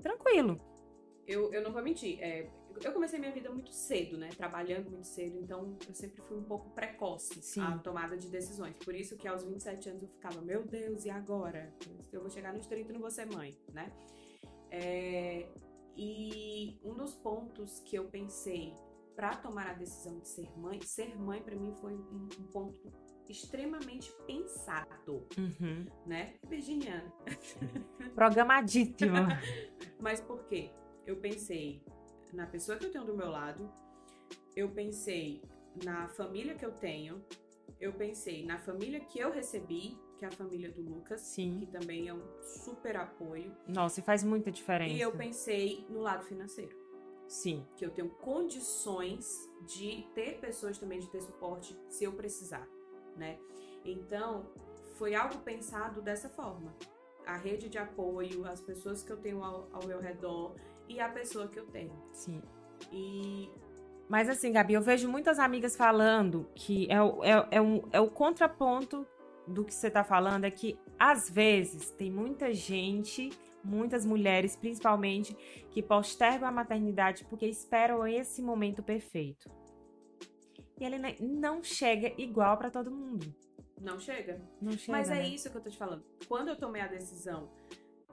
[0.02, 0.60] tranquilo.
[1.24, 2.18] Eu, eu não vou mentir.
[2.20, 2.50] é,
[2.82, 4.30] eu comecei minha vida muito cedo, né?
[4.36, 7.60] Trabalhando muito cedo, então eu sempre fui um pouco precoce Sim.
[7.60, 8.76] à tomada de decisões.
[8.84, 11.72] Por isso que aos 27 anos eu ficava, meu Deus, e agora?
[12.12, 13.92] Eu vou chegar nos 30 e não vou ser mãe, né?
[14.70, 15.48] É,
[15.96, 18.74] e um dos pontos que eu pensei
[19.14, 22.92] para tomar a decisão de ser mãe, ser mãe para mim foi um, um ponto
[23.28, 25.86] extremamente pensado, Uhum.
[26.06, 26.34] né?
[26.46, 27.12] Virginiana.
[28.14, 29.16] Programadíssimo.
[30.00, 30.70] Mas por quê?
[31.06, 31.82] Eu pensei
[32.32, 33.72] na pessoa que eu tenho do meu lado,
[34.54, 35.42] eu pensei
[35.84, 37.24] na família que eu tenho,
[37.80, 41.58] eu pensei na família que eu recebi, que é a família do Lucas, Sim.
[41.60, 44.92] que também é um super apoio, Nossa, e faz muita diferença.
[44.94, 46.76] e eu pensei no lado financeiro,
[47.28, 47.64] Sim.
[47.76, 49.26] que eu tenho condições
[49.66, 52.66] de ter pessoas também, de ter suporte se eu precisar,
[53.16, 53.38] né?
[53.84, 54.46] Então,
[54.94, 56.74] foi algo pensado dessa forma.
[57.26, 60.54] A rede de apoio, as pessoas que eu tenho ao, ao meu redor
[60.88, 61.92] e a pessoa que eu tenho.
[62.12, 62.40] Sim.
[62.92, 63.50] E
[64.08, 68.00] Mas assim, Gabi, eu vejo muitas amigas falando que é o, é, é um, é
[68.00, 69.06] o contraponto
[69.46, 73.30] do que você tá falando, é que às vezes tem muita gente,
[73.62, 75.34] muitas mulheres principalmente,
[75.70, 79.50] que postergam a maternidade porque esperam esse momento perfeito.
[80.78, 83.34] E ele não chega igual pra todo mundo.
[83.80, 84.42] não chega.
[84.60, 84.92] Não chega.
[84.92, 85.28] Mas é né?
[85.28, 86.04] isso que eu tô te falando.
[86.28, 87.50] Quando eu tomei a decisão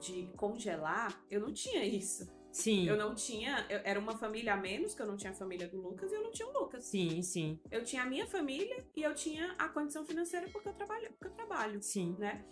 [0.00, 2.26] de congelar, eu não tinha isso.
[2.54, 2.86] Sim.
[2.88, 3.66] Eu não tinha.
[3.68, 6.14] eu- era uma família a menos, que eu não tinha a família do Lucas e
[6.14, 6.84] eu não tinha o Lucas.
[6.84, 10.72] Sim, sim, Eu tinha a minha família e eu tinha a condição financeira porque eu
[10.72, 11.82] trabalho, porque eu trabalho.
[11.82, 12.14] sim.
[12.18, 12.44] né?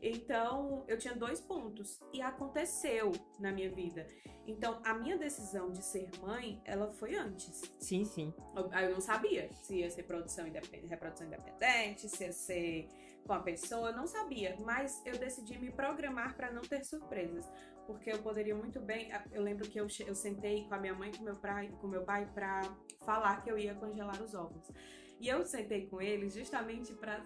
[0.00, 4.06] Então, eu tinha dois pontos e aconteceu na minha vida.
[4.46, 7.60] Então, a minha decisão de ser mãe, ela foi antes.
[7.80, 8.32] Sim, sim.
[8.56, 12.88] Eu, eu não sabia se ia ser produção independente, reprodução independente, se ia ser
[13.26, 14.56] com a pessoa, eu não sabia.
[14.60, 17.44] Mas eu decidi me programar para não ter surpresas.
[17.88, 19.10] Porque eu poderia muito bem.
[19.32, 21.88] Eu lembro que eu, eu sentei com a minha mãe e com meu pai, com
[21.88, 22.60] meu pai para
[23.00, 24.70] falar que eu ia congelar os óvulos.
[25.18, 27.24] E eu sentei com eles justamente para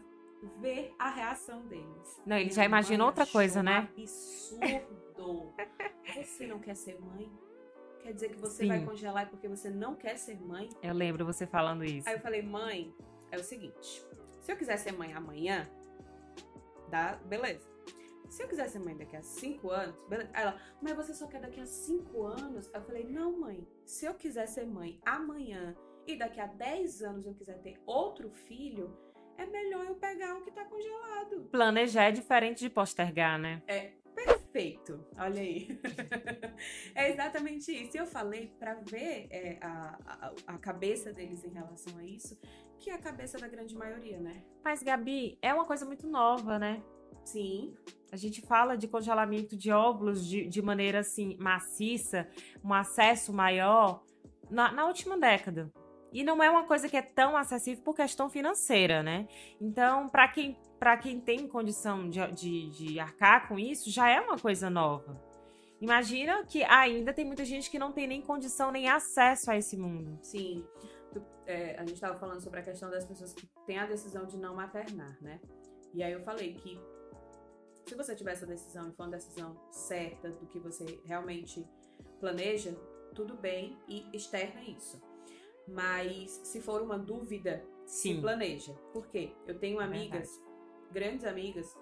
[0.60, 2.22] ver a reação deles.
[2.24, 3.88] Não, ele já imagina mãe outra coisa, né?
[3.90, 5.52] Absurdo.
[6.14, 7.28] Você não quer ser mãe?
[8.00, 8.68] Quer dizer que você Sim.
[8.68, 10.68] vai congelar porque você não quer ser mãe?
[10.82, 12.08] Eu lembro você falando isso.
[12.08, 12.92] Aí eu falei, mãe,
[13.30, 14.04] é o seguinte:
[14.40, 15.70] se eu quiser ser mãe amanhã,
[16.90, 17.71] dá, beleza.
[18.32, 20.30] Se eu quiser ser mãe daqui a cinco anos, beleza.
[20.32, 22.70] Aí ela, mas você só quer daqui a cinco anos?
[22.72, 23.68] Eu falei, não, mãe.
[23.84, 28.30] Se eu quiser ser mãe amanhã e daqui a 10 anos eu quiser ter outro
[28.30, 28.96] filho,
[29.36, 31.46] é melhor eu pegar o que tá congelado.
[31.50, 33.62] Planejar é diferente de postergar, né?
[34.14, 35.78] Perfeito, olha aí.
[36.96, 37.98] é exatamente isso.
[37.98, 42.40] E eu falei pra ver é, a, a, a cabeça deles em relação a isso,
[42.78, 44.42] que é a cabeça da grande maioria, né?
[44.64, 46.82] Mas, Gabi, é uma coisa muito nova, né?
[47.24, 47.74] Sim,
[48.10, 52.28] A gente fala de congelamento de óvulos de, de maneira assim maciça,
[52.64, 54.02] um acesso maior
[54.50, 55.72] na, na última década.
[56.12, 59.26] E não é uma coisa que é tão acessível por questão financeira, né?
[59.58, 64.20] Então, para quem, pra quem tem condição de, de, de arcar com isso, já é
[64.20, 65.18] uma coisa nova.
[65.80, 69.76] Imagina que ainda tem muita gente que não tem nem condição nem acesso a esse
[69.76, 70.18] mundo.
[70.22, 70.64] sim.
[71.44, 74.38] É, a gente tava falando sobre a questão das pessoas que têm a decisão de
[74.38, 75.40] não maternar, né?
[75.92, 76.80] E aí eu falei que
[77.86, 81.66] se você tiver essa decisão e for uma decisão certa do que você realmente
[82.20, 82.74] planeja,
[83.14, 85.00] tudo bem e externa isso.
[85.66, 88.14] Mas se for uma dúvida, Sim.
[88.16, 88.72] se planeja.
[88.92, 89.32] Por quê?
[89.46, 90.40] Eu tenho É amigas,
[90.90, 91.76] grandes amigas,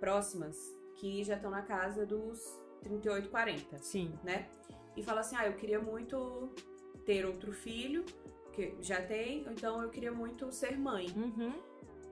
[0.00, 0.56] próximas,
[0.96, 2.40] que já estão na casa dos
[2.82, 4.12] 38, 40, Sim.
[4.22, 4.48] né?
[4.96, 6.50] E fala assim: ah, eu queria muito
[7.06, 8.04] ter outro filho,
[8.52, 11.06] que já tem, então eu queria muito ser mãe.
[11.16, 11.52] Uhum.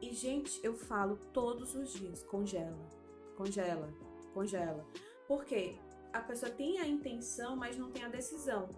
[0.01, 2.79] E, gente, eu falo todos os dias: congela,
[3.45, 3.89] congela,
[4.35, 4.87] congela.
[5.27, 5.77] Por quê?
[6.13, 8.69] A pessoa tem a intenção, mas não tem a decisão.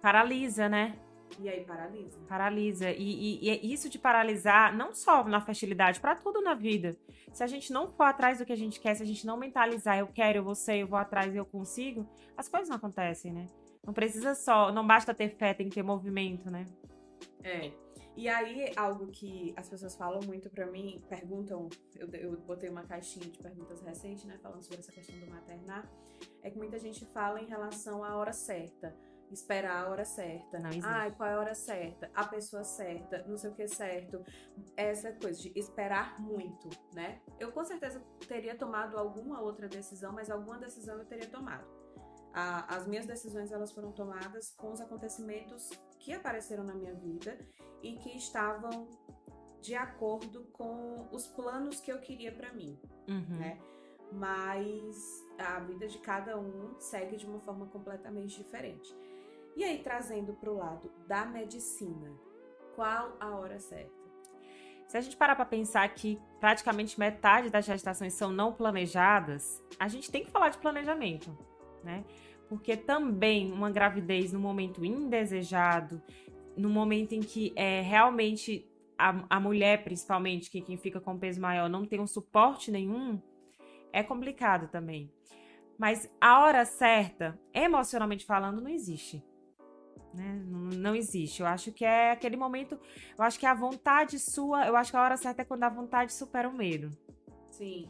[0.00, 0.98] Paralisa, né?
[1.38, 2.18] E aí paralisa.
[2.28, 2.90] Paralisa.
[2.90, 6.96] E, e- e é isso de paralisar, não só na fertilidade, pra tudo na vida.
[7.32, 9.36] Se a gente não for atrás do que a gente quer, se a gente não
[9.36, 12.76] mentalizar, eu quero, eu vou ser, eu vou atrás e eu consigo, as coisas não
[12.76, 13.46] acontecem, né?
[13.84, 16.64] Não precisa só, não basta ter fé, tem que ter movimento, né?
[17.42, 17.70] É.
[18.16, 22.82] E aí, algo que as pessoas falam muito pra mim, perguntam, eu, eu botei uma
[22.82, 25.86] caixinha de perguntas recente, né, falando sobre essa questão do maternar,
[26.42, 28.96] é que muita gente fala em relação à hora certa,
[29.30, 30.58] esperar a hora certa.
[30.58, 30.86] Não existe.
[30.88, 32.10] Ai, qual é a hora certa?
[32.14, 34.24] A pessoa certa, não sei o que certo.
[34.76, 37.20] Essa coisa de esperar muito, né?
[37.38, 41.66] Eu com certeza teria tomado alguma outra decisão, mas alguma decisão eu teria tomado.
[42.32, 45.68] A- as minhas decisões elas foram tomadas com os acontecimentos
[46.06, 47.36] que apareceram na minha vida
[47.82, 48.86] e que estavam
[49.60, 53.38] de acordo com os planos que eu queria pra mim, Uhum.
[53.40, 53.58] né?
[54.12, 58.88] Mas a vida de cada um segue de uma forma completamente diferente.
[59.56, 62.12] E aí trazendo pro lado da medicina,
[62.76, 63.90] qual a hora certa?
[64.86, 69.88] Se a gente parar pra pensar que praticamente metade das gestações são não planejadas, a
[69.88, 71.36] gente tem que falar de planejamento,
[71.82, 72.04] né?
[72.48, 76.00] Porque também uma gravidez no momento indesejado,
[76.56, 81.40] no momento em que é realmente a, a mulher, principalmente, que quem fica com peso
[81.40, 83.20] maior, não tem um suporte nenhum,
[83.92, 85.10] é complicado também.
[85.78, 89.22] Mas a hora certa, emocionalmente falando, não existe.
[90.14, 90.42] Né?
[90.46, 91.42] Não, não existe.
[91.42, 92.78] Eu acho que é aquele momento
[93.18, 95.68] eu acho que a vontade sua, eu acho que a hora certa é quando a
[95.68, 96.90] vontade supera o medo.
[97.50, 97.88] Sim,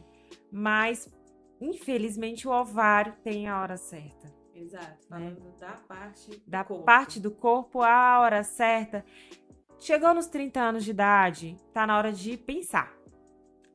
[0.51, 1.13] Mas,
[1.61, 4.33] infelizmente, o ovário tem a hora certa.
[4.59, 5.07] Exato.
[5.09, 6.85] Falando da parte do Da corpo.
[6.85, 9.05] parte do corpo, a hora certa.
[9.79, 12.95] Chegou nos 30 anos de idade, tá na hora de pensar.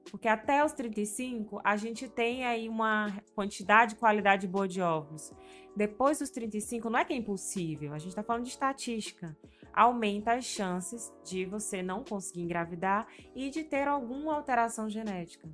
[0.10, 5.32] Porque até os 35, a gente tem aí uma quantidade e qualidade boa de óvulos.
[5.76, 9.38] Depois dos 35, não é que é impossível, a gente tá falando de estatística.
[9.74, 15.48] Aumenta as chances de você não conseguir engravidar e de ter alguma alteração genética.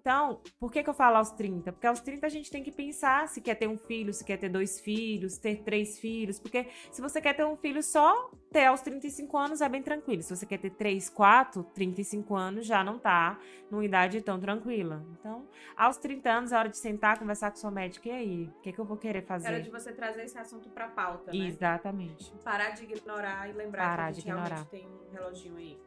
[0.00, 1.72] Então, por que, que eu falo aos 30?
[1.72, 4.38] Porque aos 30 a gente tem que pensar se quer ter um filho, se quer
[4.38, 6.40] ter dois filhos, ter três filhos.
[6.40, 10.22] Porque se você quer ter um filho só, ter aos 35 anos é bem tranquilo.
[10.22, 13.38] Se você quer ter três, quatro, 35 anos já não tá
[13.70, 15.04] numa idade tão tranquila.
[15.18, 18.08] Então, aos 30 anos é hora de sentar, conversar com sua médica.
[18.08, 18.44] E aí?
[18.44, 19.48] O que, que eu vou querer fazer?
[19.48, 21.46] Era de você trazer esse assunto pra pauta, né?
[21.46, 22.32] Exatamente.
[22.42, 25.78] Parar de ignorar e lembrar Parar que a de gente realmente tem um reloginho aí.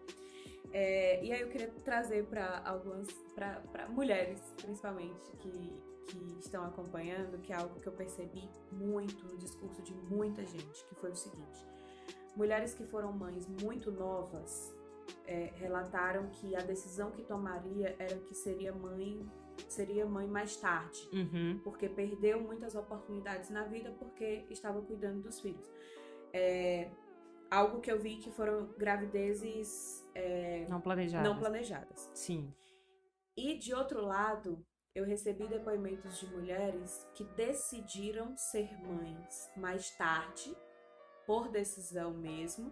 [0.74, 5.52] É, e aí eu queria trazer para algumas, para mulheres, principalmente, que,
[6.08, 10.84] que estão acompanhando, que é algo que eu percebi muito no discurso de muita gente,
[10.90, 11.64] que foi o seguinte.
[12.36, 14.76] Mulheres que foram mães muito novas
[15.28, 19.24] é, relataram que a decisão que tomaria era que seria mãe,
[19.70, 21.60] seria mãe mais tarde Uhum.
[21.64, 25.70] porque perdeu muitas oportunidades na vida porque estava cuidando dos filhos.
[26.34, 26.90] É,
[27.52, 31.28] algo que eu vi que foram gravidezes é, Não planejado.
[31.28, 32.10] não planejadas.
[32.14, 32.54] Sim.
[33.36, 40.56] E de outro lado, eu recebi depoimentos de mulheres que decidiram ser mães mais tarde,
[41.26, 42.72] por decisão mesmo,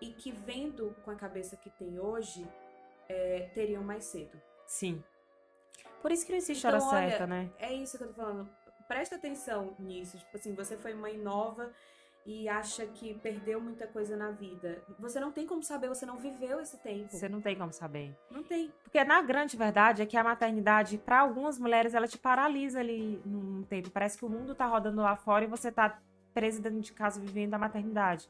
[0.00, 2.46] e que vendo com a cabeça que tem hoje,
[3.08, 4.40] é, teriam mais cedo.
[4.66, 5.02] Sim.
[6.02, 7.50] Por isso que não existe Então, hora olha, certa, né?
[7.58, 8.48] É isso que eu tô falando.
[8.86, 10.18] Presta atenção nisso.
[10.18, 11.72] Tipo assim, você foi mãe nova
[12.26, 14.82] e acha que perdeu muita coisa na vida.
[14.98, 17.08] Você não tem como saber, você não viveu esse tempo.
[17.08, 18.16] Você não tem como saber.
[18.30, 18.72] Não tem.
[18.82, 23.22] Porque na grande verdade é que a maternidade, para algumas mulheres, ela te paralisa ali
[23.24, 23.90] num tempo.
[23.90, 26.00] Parece que o mundo tá rodando lá fora e você tá
[26.34, 28.28] presa dentro de casa vivendo a maternidade.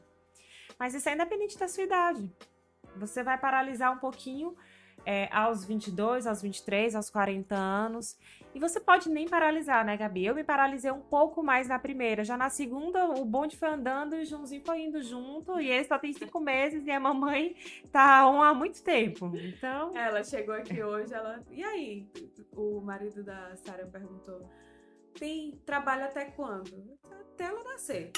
[0.77, 2.31] Mas isso é independente da sua idade.
[2.97, 4.55] Você vai paralisar um pouquinho
[5.07, 8.17] é, aos 22, aos 23, aos 40 anos.
[8.53, 10.25] E você pode nem paralisar, né, Gabi?
[10.25, 12.25] Eu me paralisei um pouco mais na primeira.
[12.25, 15.61] Já na segunda, o bonde foi andando e o Joãozinho foi indo junto.
[15.61, 17.55] E ele só tem cinco meses e a mamãe
[17.89, 19.31] tá on há muito tempo.
[19.33, 19.95] Então.
[19.95, 21.39] Ela chegou aqui hoje, ela.
[21.51, 22.05] E aí?
[22.53, 24.45] O marido da Sara perguntou:
[25.17, 26.97] tem trabalho até quando?
[27.33, 28.11] Até ela nascer.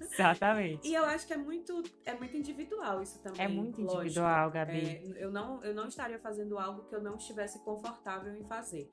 [0.00, 0.86] Exatamente.
[0.86, 3.44] E eu acho que é muito, é muito individual isso também.
[3.44, 4.02] É muito lógico.
[4.02, 4.86] individual, Gabi.
[4.86, 8.92] É, eu, não, eu não estaria fazendo algo que eu não estivesse confortável em fazer.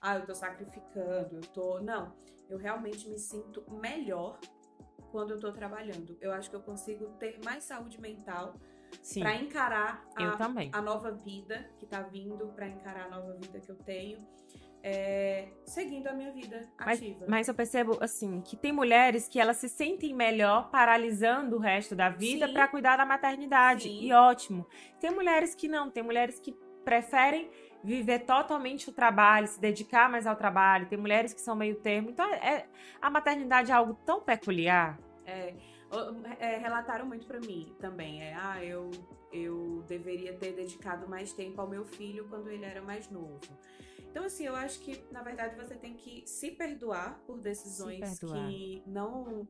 [0.00, 1.80] ah, eu tô sacrificando, eu tô.
[1.80, 2.14] Não,
[2.48, 4.38] eu realmente me sinto melhor
[5.10, 6.16] quando eu tô trabalhando.
[6.20, 8.54] Eu acho que eu consigo ter mais saúde mental
[9.18, 13.70] para encarar a, a, nova vida que tá vindo, para encarar a nova vida que
[13.70, 14.18] eu tenho.
[14.86, 17.20] É, seguindo a minha vida ativa.
[17.20, 21.58] Mas, mas, eu percebo, assim, que tem mulheres que elas se sentem melhor paralisando o
[21.58, 23.84] resto da vida para cuidar da maternidade.
[23.84, 24.02] Sim.
[24.02, 24.66] E ótimo.
[25.00, 26.52] Tem mulheres que não, tem mulheres que
[26.84, 27.50] preferem
[27.82, 30.86] viver totalmente o trabalho, se dedicar mais ao trabalho.
[30.86, 32.10] Tem mulheres que são meio termo.
[32.10, 32.66] Então, é,
[33.00, 34.98] a maternidade é algo tão peculiar.
[35.24, 35.54] É,
[36.38, 38.22] é relataram muito para mim também.
[38.22, 38.90] É, ah, eu,
[39.32, 43.40] eu deveria ter dedicado mais tempo ao meu filho quando ele era mais novo.
[44.14, 48.48] Então, assim, eu acho que, na verdade, você tem que se perdoar por decisões perdoar.
[48.48, 49.48] que não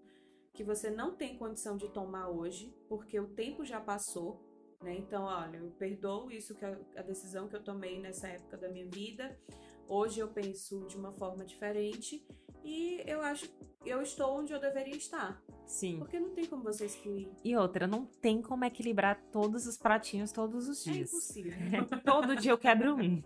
[0.55, 4.41] que você não tem condição de tomar hoje, porque o tempo já passou
[4.85, 4.97] né?
[4.99, 8.69] Então, olha, eu perdoo isso que a, a decisão que eu tomei nessa época da
[8.69, 9.37] minha vida.
[9.89, 12.27] Hoje eu penso de uma forma diferente
[12.63, 13.51] e eu acho
[13.85, 15.43] eu estou onde eu deveria estar.
[15.67, 15.99] Sim.
[15.99, 17.31] Porque não tem como você excluir.
[17.43, 21.11] E outra, não tem como equilibrar todos os pratinhos todos os é dias.
[21.11, 21.53] É impossível.
[22.05, 23.23] Todo dia eu quebro um.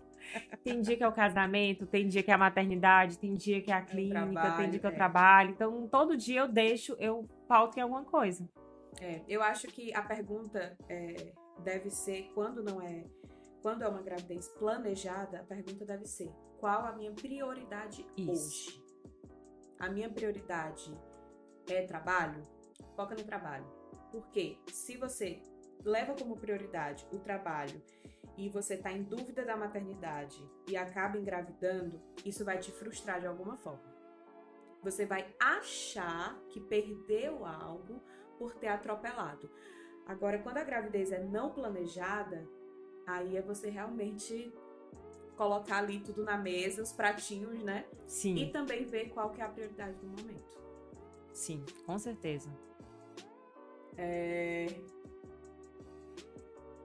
[0.63, 3.71] Tem dia que é o casamento, tem dia que é a maternidade, tem dia que
[3.71, 4.89] é a clínica, trabalho, tem dia que é.
[4.89, 5.49] eu trabalho.
[5.51, 8.47] Então, todo dia eu deixo, eu pauto em alguma coisa.
[9.01, 11.31] É, eu acho que a pergunta é,
[11.63, 13.03] deve ser quando não é
[13.61, 18.31] quando é uma gravidez planejada, a pergunta deve ser: qual a minha prioridade Isso.
[18.31, 18.83] hoje?
[19.79, 20.93] A minha prioridade
[21.69, 22.41] é trabalho?
[22.95, 23.65] Foca no trabalho.
[24.11, 25.41] Porque se você
[25.83, 27.81] leva como prioridade o trabalho
[28.37, 33.27] e você está em dúvida da maternidade e acaba engravidando, isso vai te frustrar de
[33.27, 33.83] alguma forma.
[34.81, 38.01] Você vai achar que perdeu algo
[38.37, 39.49] por ter atropelado.
[40.05, 42.47] Agora, quando a gravidez é não planejada,
[43.05, 44.53] aí é você realmente
[45.35, 47.85] colocar ali tudo na mesa, os pratinhos, né?
[48.07, 48.35] Sim.
[48.35, 50.59] E também ver qual que é a prioridade do momento.
[51.33, 52.49] Sim, com certeza.
[53.97, 54.67] É...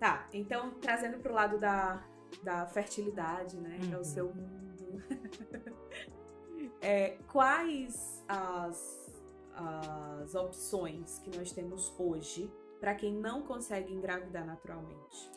[0.05, 2.05] Tá, então trazendo pro lado da,
[2.43, 3.79] da fertilidade, né?
[3.81, 3.89] Uhum.
[3.89, 4.05] Que é o uhum.
[4.05, 5.03] seu mundo.
[6.83, 9.25] é, quais as,
[9.55, 15.33] as opções que nós temos hoje para quem não consegue engravidar naturalmente?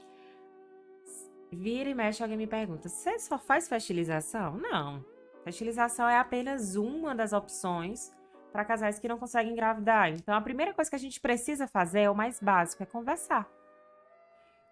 [1.50, 4.58] Vira e mexe, alguém me pergunta: você só faz fertilização?
[4.58, 5.02] Não.
[5.46, 8.12] Fertilização é apenas uma das opções
[8.52, 10.10] para casais que não conseguem engravidar.
[10.10, 13.50] Então, a primeira coisa que a gente precisa fazer é o mais básico: é conversar.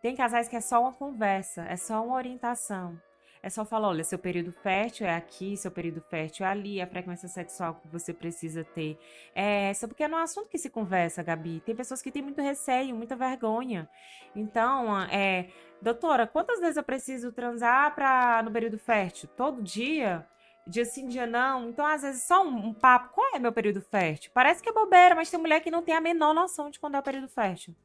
[0.02, 3.00] Tem casais que é só uma conversa, é só uma orientação.
[3.46, 6.88] É só falar, olha, seu período fértil é aqui, seu período fértil é ali, a
[6.88, 8.98] frequência sexual que você precisa ter
[9.36, 11.60] é essa, porque não é um assunto que se conversa, Gabi.
[11.60, 13.88] Tem pessoas que têm muito receio, muita vergonha.
[14.36, 19.30] Então, é, doutora, quantas vezes eu preciso transar para no período fértil?
[19.38, 20.28] Todo dia?
[20.66, 21.70] Dia sim, dia não.
[21.70, 23.14] Então, às vezes, só um, um, papo.
[23.14, 24.32] Qual é meu período fértil?
[24.34, 26.96] Parece que é bobeira, mas tem mulher que não tem a menor noção de quando
[26.96, 27.76] é o período fértil.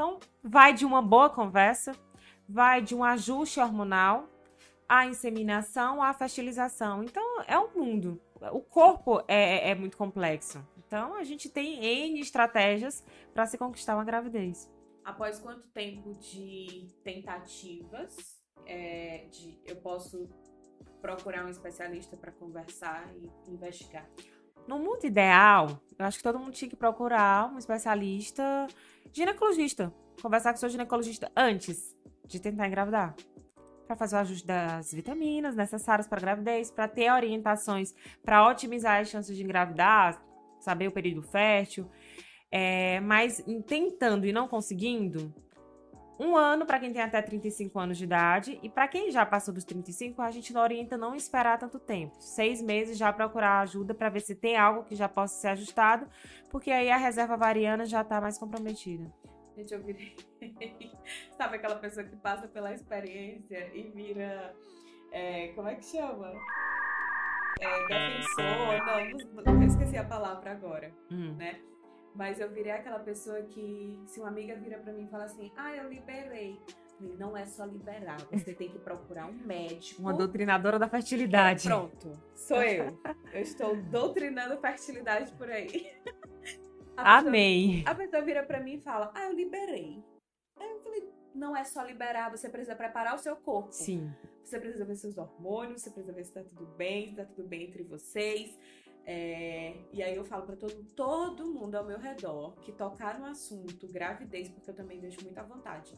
[0.00, 1.92] Então, vai de uma boa conversa,
[2.48, 4.30] vai de um ajuste hormonal,
[4.88, 7.04] a inseminação, a fertilização.
[7.04, 8.18] Então, é um mundo.
[8.50, 10.66] O corpo é, é, é muito complexo.
[10.78, 14.72] Então, a gente tem N estratégias para se conquistar uma gravidez.
[15.04, 20.30] Após quanto tempo de tentativas, é, de, eu posso
[21.02, 24.08] procurar um especialista para conversar e investigar?
[24.66, 28.66] No mundo ideal, eu acho que todo mundo tinha que procurar um especialista
[29.12, 29.92] ginecologista.
[30.22, 31.96] Conversar com seu ginecologista antes
[32.26, 33.14] de tentar engravidar
[33.86, 37.92] para fazer o ajuste das vitaminas necessárias para gravidez, para ter orientações
[38.22, 40.22] para otimizar as chances de engravidar,
[40.60, 41.90] saber o período fértil.
[42.52, 45.34] É, mas tentando e não conseguindo,
[46.20, 49.54] um ano para quem tem até 35 anos de idade e para quem já passou
[49.54, 52.14] dos 35, a gente não orienta não esperar tanto tempo.
[52.20, 56.06] Seis meses já procurar ajuda para ver se tem algo que já possa ser ajustado,
[56.50, 59.10] porque aí a reserva variana já está mais comprometida.
[59.56, 60.14] Gente, eu virei.
[61.38, 64.54] Sabe aquela pessoa que passa pela experiência e vira.
[65.12, 66.32] É, como é que chama?
[67.60, 69.44] É, defensor.
[69.44, 71.34] Não, não, esqueci a palavra agora, hum.
[71.36, 71.60] né?
[72.14, 75.52] Mas eu virei aquela pessoa que, se uma amiga vira para mim e fala assim,
[75.56, 76.58] ah, eu liberei.
[77.18, 80.02] Não é só liberar, você tem que procurar um médico.
[80.02, 81.66] Uma doutrinadora da fertilidade.
[81.66, 83.00] É, pronto, sou eu.
[83.32, 85.90] Eu estou doutrinando fertilidade por aí.
[86.96, 87.78] A Amei.
[87.78, 90.04] Pessoa, a pessoa vira para mim e fala: Ah, eu liberei.
[90.58, 93.72] Eu falei: Não é só liberar, você precisa preparar o seu corpo.
[93.72, 94.12] Sim.
[94.44, 97.48] Você precisa ver seus hormônios, você precisa ver se tá tudo bem, se tá tudo
[97.48, 98.58] bem entre vocês.
[99.06, 103.26] É, e aí eu falo para todo, todo mundo ao meu redor que tocar no
[103.26, 105.94] assunto gravidez, porque eu também deixo muita vontade.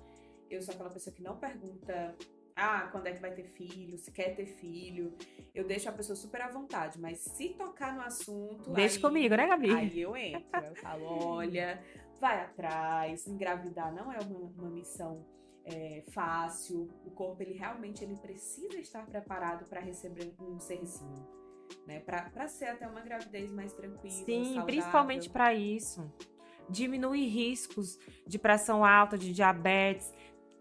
[0.49, 2.17] Eu sou aquela pessoa que não pergunta
[2.55, 5.15] ah, quando é que vai ter filho, se quer ter filho.
[5.55, 8.71] Eu deixo a pessoa super à vontade, mas se tocar no assunto.
[8.73, 9.71] Deixa aí, comigo, né, Gabi?
[9.71, 10.65] Aí eu entro.
[10.65, 11.83] Eu falo, olha,
[12.21, 15.25] vai atrás, engravidar não é uma, uma missão
[15.65, 16.91] é, fácil.
[17.05, 21.42] O corpo, ele realmente ele precisa estar preparado para receber um serzinho.
[21.87, 24.11] Né, para ser até uma gravidez mais tranquila.
[24.11, 24.67] Sim, saudável.
[24.67, 26.11] principalmente para isso.
[26.69, 30.13] Diminuir riscos de pressão alta, de diabetes.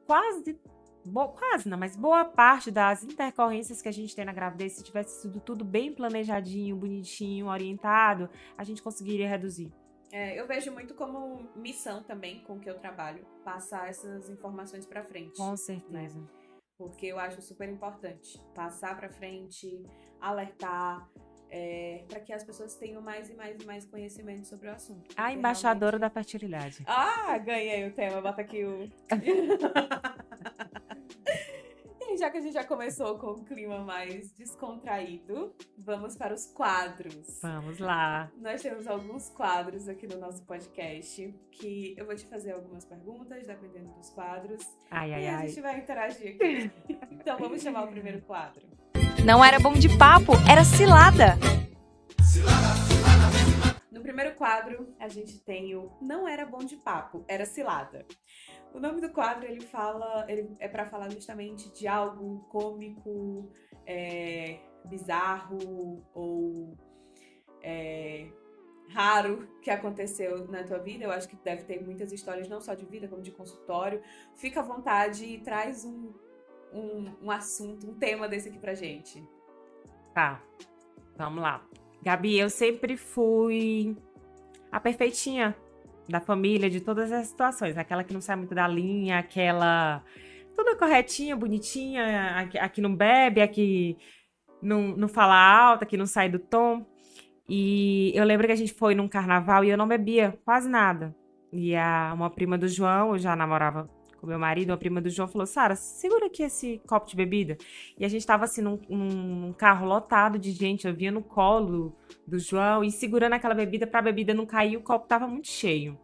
[0.06, 0.60] Quase
[1.04, 4.84] Boa, quase não, mas boa parte das intercorrências que a gente tem na gravidez, se
[4.84, 9.74] tivesse sido tudo bem planejadinho, bonitinho, orientado, a gente conseguiria reduzir.
[10.12, 15.04] É, eu vejo muito como missão também com que eu trabalho, passar essas informações para
[15.04, 15.38] frente.
[15.38, 16.20] Com certeza.
[16.20, 16.28] Né?
[16.78, 19.84] Porque eu acho super importante passar para frente,
[20.22, 21.10] alertar,
[21.52, 25.14] é, para que as pessoas tenham mais e mais e mais conhecimento sobre o assunto.
[25.18, 26.02] A embaixadora realmente...
[26.02, 26.84] da fertilidade.
[26.88, 28.90] Ah, ganhei o tema, bota aqui o.
[32.10, 36.46] e já que a gente já começou com um clima mais descontraído, vamos para os
[36.46, 37.42] quadros.
[37.42, 38.32] Vamos lá.
[38.38, 43.46] Nós temos alguns quadros aqui no nosso podcast que eu vou te fazer algumas perguntas,
[43.46, 44.66] dependendo dos quadros.
[44.90, 45.28] Ai, e ai.
[45.28, 46.72] a gente vai interagir aqui.
[47.12, 48.72] então vamos chamar o primeiro quadro.
[49.26, 51.38] Não era bom de papo, era cilada.
[53.92, 58.04] No primeiro quadro, a gente tem o Não era bom de papo, era cilada.
[58.74, 63.52] O nome do quadro ele fala, ele é para falar justamente de algo cômico,
[63.86, 66.76] é, bizarro ou
[67.62, 68.28] é,
[68.90, 71.04] raro que aconteceu na tua vida.
[71.04, 74.02] Eu acho que deve ter muitas histórias, não só de vida, como de consultório.
[74.36, 76.12] Fica à vontade e traz um
[76.74, 79.24] um, um assunto, um tema desse aqui pra gente.
[80.14, 80.42] Tá,
[81.18, 81.64] vamos lá.
[82.02, 83.96] Gabi, eu sempre fui
[84.72, 85.56] a perfeitinha
[86.10, 87.78] da família, de todas as situações.
[87.78, 90.04] Aquela que não sai muito da linha, aquela
[90.56, 93.98] toda corretinha, bonitinha, aqui, aqui não bebe, aqui
[94.62, 96.86] não, não fala alto, aqui não sai do tom.
[97.48, 101.16] E eu lembro que a gente foi num carnaval e eu não bebia quase nada.
[101.52, 103.90] E a, uma prima do João, eu já namorava
[104.22, 107.58] com meu marido, uma prima do João, falou: Sara, segura aqui esse copo de bebida.
[107.98, 111.98] E a gente tava assim num, num carro lotado de gente, eu vinha no colo
[112.26, 116.00] do João e segurando aquela bebida pra bebida não cair, o copo tava muito cheio.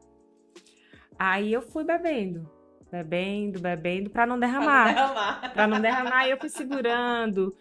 [1.18, 2.50] Aí eu fui bebendo,
[2.92, 4.94] bebendo, bebendo, para não derramar.
[4.94, 5.54] Pra não derramar.
[5.54, 7.56] pra não derramar, eu fui segurando,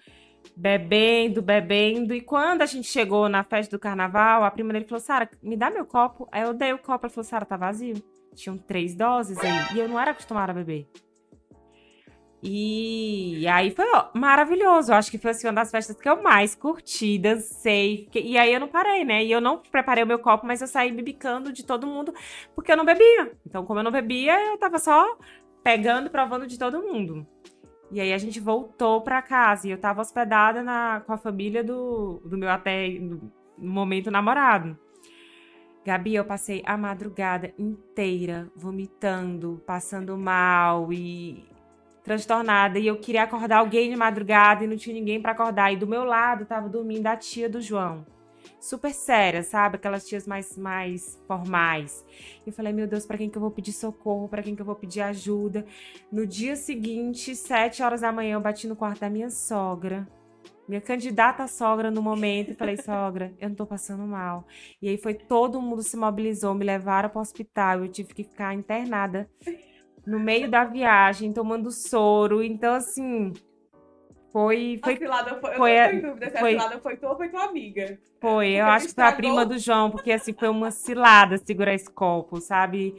[0.57, 2.15] bebendo, bebendo.
[2.15, 5.55] E quando a gente chegou na festa do carnaval, a prima dele falou: Sara, me
[5.55, 6.27] dá meu copo.
[6.33, 8.03] Aí eu dei o copo, ela falou: Sara, tá vazio.
[8.37, 9.77] Tinham três doses aí.
[9.77, 10.87] E eu não era acostumada a beber.
[12.43, 14.93] E aí foi ó, maravilhoso.
[14.93, 18.09] Eu acho que foi assim, uma das festas que eu mais curti, dancei.
[18.15, 19.25] E aí eu não parei, né?
[19.25, 22.15] E eu não preparei o meu copo, mas eu saí bibicando de todo mundo
[22.55, 23.33] porque eu não bebia.
[23.45, 25.19] Então, como eu não bebia, eu tava só
[25.65, 27.27] pegando, provando de todo mundo.
[27.91, 31.65] E aí a gente voltou para casa e eu tava hospedada na, com a família
[31.65, 34.79] do, do meu até no momento namorado.
[35.87, 41.45] Gabi, eu passei a madrugada inteira vomitando, passando mal e
[42.03, 42.77] transtornada.
[42.81, 45.73] E eu queria acordar alguém de madrugada e não tinha ninguém para acordar.
[45.73, 48.05] E do meu lado tava dormindo a tia do João.
[48.59, 49.77] Super séria, sabe?
[49.77, 52.05] Aquelas tias mais, mais formais.
[52.45, 54.29] E eu falei, meu Deus, para quem que eu vou pedir socorro?
[54.29, 55.65] Para quem que eu vou pedir ajuda?
[56.11, 60.05] No dia seguinte, sete horas da manhã, eu bati no quarto da minha sogra
[60.69, 64.47] minha candidata sogra no momento, e falei, sogra, eu não tô passando mal.
[64.83, 68.25] E aí foi todo mundo se mobilizou, me levaram para o hospital, eu tive que
[68.25, 69.29] ficar internada
[70.07, 72.43] no meio da viagem, tomando soro.
[72.43, 73.33] Então, assim,
[74.33, 74.81] foi.
[74.83, 75.55] foi a cilada foi.
[75.55, 77.99] foi, eu tô em dúvida se foi, a cilada foi tua ou foi tua amiga.
[78.21, 81.75] Foi, eu acho que foi a prima do João, porque assim, foi uma cilada segurar
[81.75, 82.95] esse copo, sabe?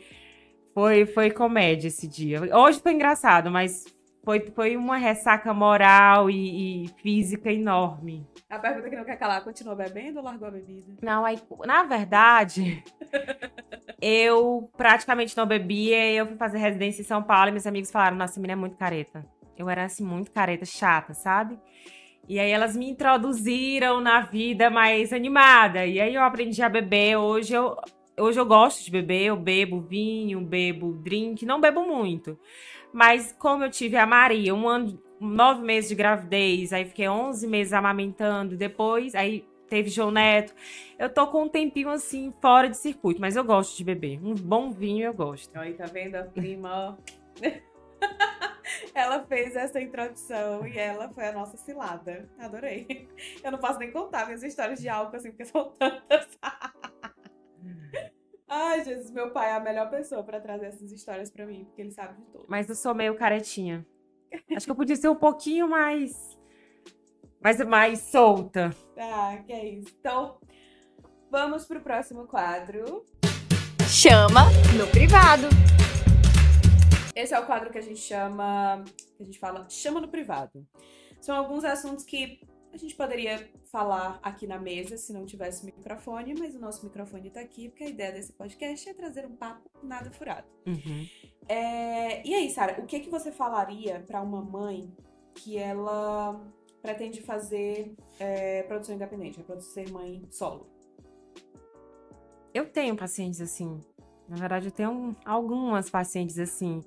[0.74, 2.56] Foi, foi comédia esse dia.
[2.56, 3.86] Hoje foi engraçado, mas
[4.28, 8.28] foi, foi uma ressaca moral e, e, física enorme.
[8.50, 10.96] A pergunta que não quer calar, continuou bebendo ou largou a bebida?
[11.02, 12.84] Não, aí, na verdade,
[14.02, 16.12] eu praticamente não bebia.
[16.12, 18.76] Eu fui fazer residência em São Paulo e meus amigos falaram: nossa, menina é muito
[18.76, 19.26] careta.
[19.58, 21.58] Eu era assim, muito careta, chata, sabe?
[22.28, 25.86] E aí elas me introduziram na vida mais animada.
[25.86, 27.16] E aí eu aprendi a beber.
[27.16, 27.78] Hoje eu,
[28.20, 32.38] hoje eu gosto de beber, eu bebo vinho, bebo drink, não bebo muito.
[32.98, 37.46] Mas como eu tive a Maria, um ano, nove meses de gravidez, aí fiquei onze
[37.46, 40.52] meses amamentando, depois, aí teve João Neto.
[40.98, 44.20] Eu tô com um tempinho assim, fora de circuito, mas eu gosto de beber.
[44.26, 45.56] Um bom vinho eu gosto.
[45.60, 46.98] Aí, tá vendo a prima,
[48.96, 52.28] ela fez essa introdução e ela foi a nossa cilada.
[52.40, 53.08] Adorei.
[53.44, 56.28] Eu não posso nem contar minhas histórias de álcool, assim, porque são tantas.
[58.60, 61.80] Ai, Jesus, meu pai é a melhor pessoa para trazer essas histórias para mim, porque
[61.80, 62.46] ele sabe de tudo.
[62.48, 63.86] Mas eu sou meio caretinha.
[64.56, 66.36] Acho que eu podia ser um pouquinho mais.
[67.40, 68.72] mais, mais solta.
[68.98, 69.96] Ah, que é isso.
[70.00, 70.40] Então,
[71.30, 73.06] vamos pro próximo quadro.
[73.88, 74.46] Chama
[74.76, 75.48] no privado.
[77.16, 78.84] Esse é o quadro que a gente chama.
[79.16, 80.68] que a gente fala chama no privado.
[81.22, 82.42] São alguns assuntos que
[82.72, 87.30] a gente poderia falar aqui na mesa se não tivesse microfone, mas o nosso microfone
[87.30, 90.48] tá aqui, porque a ideia desse podcast é trazer um papo nada furado.
[90.66, 91.08] Uhum.
[91.48, 94.92] É, E aí, Sara, o que, que você falaria para uma mãe
[95.34, 96.42] que ela
[96.82, 100.68] pretende fazer é, produção independente, é ser mãe solo?
[102.54, 103.80] Eu tenho pacientes assim.
[104.28, 106.82] Na verdade, eu tenho algumas pacientes assim.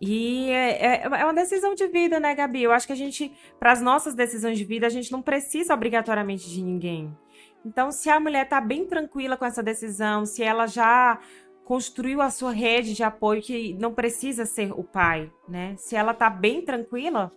[0.00, 2.62] E é, é, é uma decisão de vida, né, Gabi?
[2.62, 5.72] Eu acho que a gente, para as nossas decisões de vida, a gente não precisa
[5.72, 7.16] obrigatoriamente de ninguém.
[7.64, 11.18] Então, se a mulher tá bem tranquila com essa decisão, se ela já
[11.64, 15.74] construiu a sua rede de apoio, que não precisa ser o pai, né?
[15.76, 17.32] Se ela tá bem tranquila,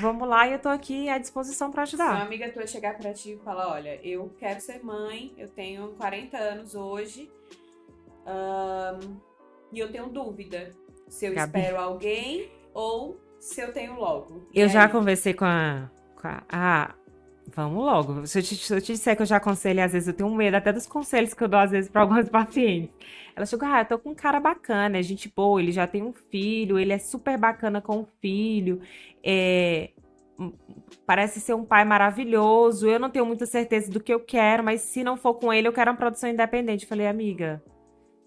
[0.00, 2.22] vamos lá e eu tô aqui à disposição para Se uma ajudar.
[2.22, 6.36] amiga tua chegar pra ti e falar, olha, eu quero ser mãe, eu tenho 40
[6.36, 7.30] anos hoje,
[9.72, 10.70] e eu tenho dúvida
[11.12, 11.60] se eu Gabi.
[11.60, 14.48] espero alguém ou se eu tenho logo.
[14.54, 14.88] E Eu já aí?
[14.88, 15.90] conversei com a,
[16.20, 16.42] com a.
[16.50, 16.94] Ah,
[17.54, 18.26] vamos logo.
[18.26, 20.30] Se eu, te, se eu te disser que eu já aconselho, às vezes eu tenho
[20.34, 22.94] medo até dos conselhos que eu dou, às vezes, para algumas pacientes.
[23.36, 26.02] Ela chegou, ah, eu tô com um cara bacana, é gente boa, ele já tem
[26.02, 28.80] um filho, ele é super bacana com o filho,
[29.24, 29.90] é,
[30.38, 30.52] hum,
[31.06, 32.86] parece ser um pai maravilhoso.
[32.88, 35.68] Eu não tenho muita certeza do que eu quero, mas se não for com ele,
[35.68, 36.84] eu quero uma produção independente.
[36.84, 37.62] Eu falei, amiga.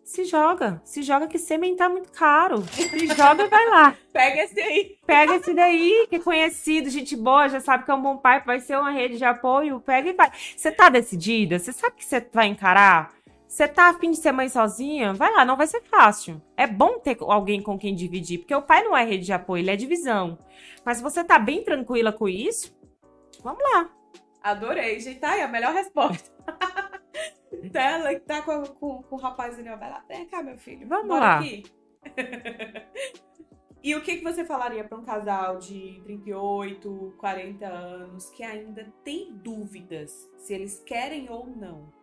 [0.05, 2.61] Se joga, se joga que sêmen tá muito caro.
[2.67, 3.97] Se joga, vai lá.
[4.13, 4.97] Pega esse aí.
[5.03, 8.39] Pega esse daí, que é conhecido, gente boa, já sabe que é um bom pai,
[8.45, 9.79] vai ser uma rede de apoio.
[9.79, 10.31] Pega e vai.
[10.55, 11.57] Você tá decidida?
[11.57, 13.15] Você sabe que você vai encarar?
[13.47, 15.11] Você tá afim de ser mãe sozinha?
[15.11, 16.39] Vai lá, não vai ser fácil.
[16.55, 19.63] É bom ter alguém com quem dividir, porque o pai não é rede de apoio,
[19.63, 20.37] ele é divisão.
[20.85, 22.77] Mas se você tá bem tranquila com isso,
[23.43, 23.89] vamos lá.
[24.43, 25.19] Adorei, gente.
[25.19, 26.29] Tá aí a melhor resposta.
[27.63, 30.87] Então ela que tá com, com, com o rapazinho, vai lá, vem cá, meu filho.
[30.87, 31.39] Vamos bora lá.
[31.39, 31.63] Aqui.
[33.83, 38.91] e o que, que você falaria pra um casal de 38, 40 anos que ainda
[39.03, 41.93] tem dúvidas se eles querem ou não?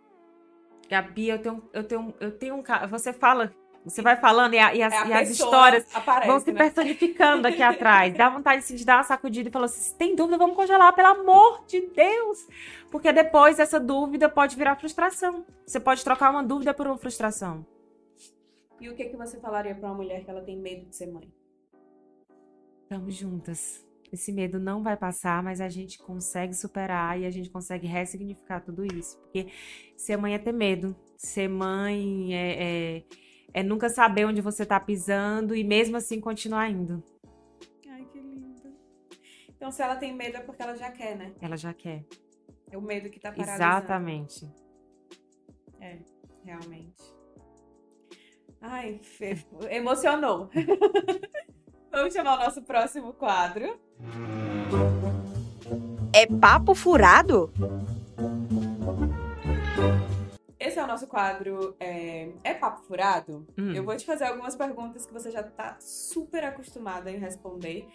[0.89, 2.87] Gabi, eu tenho, eu tenho, eu tenho um cara.
[2.87, 3.55] Você fala,
[3.85, 6.59] você vai falando e, a- e as, É e as histórias aparece, vão se né?
[6.69, 8.15] personificando aqui atrás.
[8.17, 10.95] Dá vontade assim, de dar uma sacudida e falar assim: se tem dúvida, vamos congelar,
[10.95, 12.47] pelo amor de Deus.
[12.91, 15.45] Porque depois essa dúvida pode virar frustração.
[15.67, 17.67] Você pode trocar uma dúvida por uma frustração.
[18.81, 21.07] E o que, que você falaria pra uma mulher que ela tem medo de ser
[21.07, 21.33] mãe?
[22.85, 23.85] Estamos juntas.
[24.13, 28.61] Esse medo não vai passar, mas a gente consegue superar e a gente consegue ressignificar
[28.61, 29.17] tudo isso.
[29.21, 29.47] Porque
[29.97, 30.95] ser mãe é ter medo.
[31.17, 33.03] Ser mãe é, é,
[33.55, 37.03] é nunca saber onde você tá pisando e mesmo assim continuar indo.
[37.89, 38.75] Ai, que lindo.
[39.49, 41.33] Então, se ela tem medo é porque ela já quer, né?
[41.41, 42.05] Ela já quer.
[42.71, 43.63] É o medo que tá paralisando.
[43.63, 44.51] Exatamente.
[45.81, 45.99] É,
[46.45, 47.03] realmente.
[48.61, 49.37] Ai, Fê,
[49.71, 50.49] emocionou.
[51.91, 53.79] Vamos chamar o nosso próximo quadro.
[56.15, 57.53] É papo furado?
[60.63, 63.45] Esse é o nosso quadro é, é Papo Furado?
[63.59, 63.73] Hum.
[63.75, 67.89] Eu vou te fazer algumas perguntas que você já tá super acostumada em responder.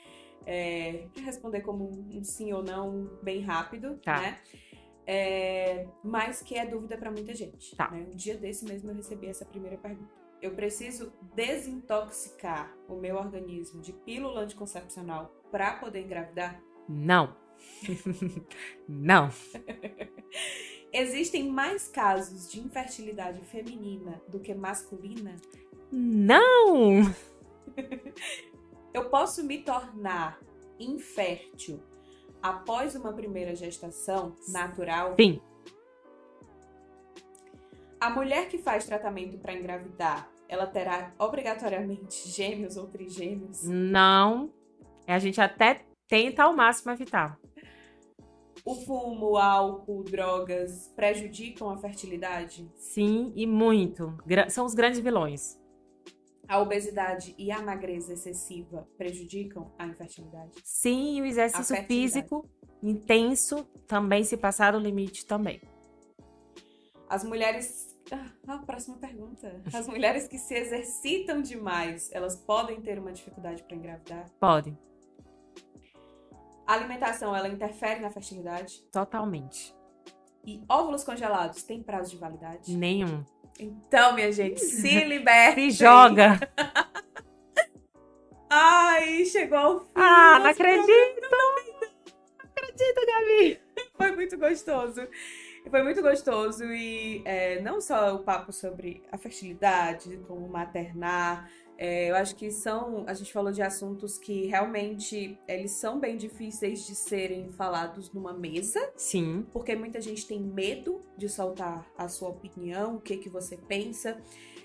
[0.46, 4.20] É, responder como um sim ou não bem rápido, Tá.
[4.20, 4.38] né?
[5.06, 7.74] É, mas que é dúvida pra muita gente.
[7.78, 7.90] Tá.
[7.90, 8.06] né?
[8.12, 10.12] Um dia desse mesmo eu recebi essa primeira pergunta.
[10.42, 16.62] Eu preciso desintoxicar o meu organismo de pílula anticoncepcional pra poder engravidar?
[16.90, 17.34] Não.
[18.88, 19.30] não.
[20.98, 25.36] Existem mais casos de infertilidade feminina do que masculina?
[25.92, 27.04] Não.
[28.92, 30.40] Eu posso me tornar
[30.80, 31.80] infértil
[32.42, 35.16] após uma primeira gestação natural?
[35.20, 35.40] Sim.
[38.00, 43.62] A mulher que faz tratamento para engravidar, ela terá obrigatoriamente gêmeos ou trigêmeos?
[43.62, 44.52] Não.
[45.06, 47.40] A gente até tenta ao máximo evitar.
[48.70, 52.70] O fumo, álcool, drogas prejudicam a fertilidade?
[52.76, 54.18] Sim, e muito.
[54.26, 55.58] Gra- são os grandes vilões.
[56.50, 60.52] A obesidade e a magreza excessiva prejudicam a infertilidade?
[60.66, 62.46] Sim, e o exercício físico
[62.84, 65.62] intenso também, se passar do limite, também.
[67.10, 67.96] As mulheres.
[68.12, 69.62] Ah, a próxima pergunta.
[69.74, 74.30] As mulheres que se exercitam demais, elas podem ter uma dificuldade para engravidar?
[74.42, 74.78] Pode.
[76.68, 78.84] A alimentação, ela interfere na fertilidade?
[78.92, 79.74] Totalmente.
[80.46, 82.76] E óvulos congelados têm prazo de validade?
[82.76, 83.24] Nenhum.
[83.58, 85.72] Então, minha gente, se liberte.
[85.72, 86.40] Se joga.
[88.50, 89.88] Ai, chegou ao fim.
[89.96, 91.22] Ah, não acredito!
[91.32, 91.58] Não
[92.46, 93.60] acredito, Gabi!
[93.96, 95.08] Foi muito gostoso.
[95.70, 102.10] Foi muito gostoso e é, não só o papo sobre a fertilidade, como maternar, é,
[102.10, 106.86] eu acho que são, a gente falou de assuntos que realmente eles são bem difíceis
[106.86, 108.92] de serem falados numa mesa.
[108.96, 109.46] Sim.
[109.54, 114.18] Porque muita gente tem medo de soltar a sua opinião, o que que você pensa.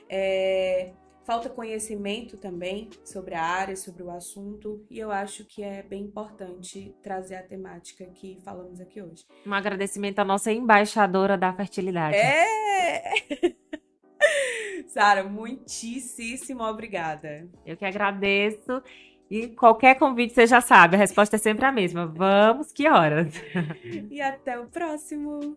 [0.08, 0.92] É,
[1.24, 6.04] falta conhecimento também sobre a área, sobre o assunto, e eu acho que é bem
[6.04, 9.24] importante trazer a temática que falamos aqui hoje.
[9.46, 12.16] Um agradecimento à nossa embaixadora da fertilidade.
[12.16, 13.02] É!
[14.88, 17.48] Sara, muitíssimo obrigada.
[17.64, 18.82] Eu que agradeço.
[19.30, 22.06] E qualquer convite, você já sabe, a resposta é sempre a mesma.
[22.06, 23.32] Vamos, que horas?
[24.10, 25.56] e até o próximo.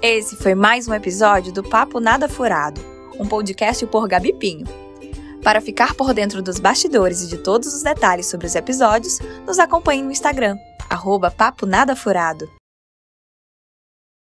[0.00, 2.80] Esse foi mais um episódio do Papo Nada Furado,
[3.20, 4.66] um podcast por Gabi Pinho.
[5.42, 9.58] Para ficar por dentro dos bastidores e de todos os detalhes sobre os episódios, nos
[9.58, 10.56] acompanhe no Instagram,
[10.88, 12.50] arroba Papo Nada Furado.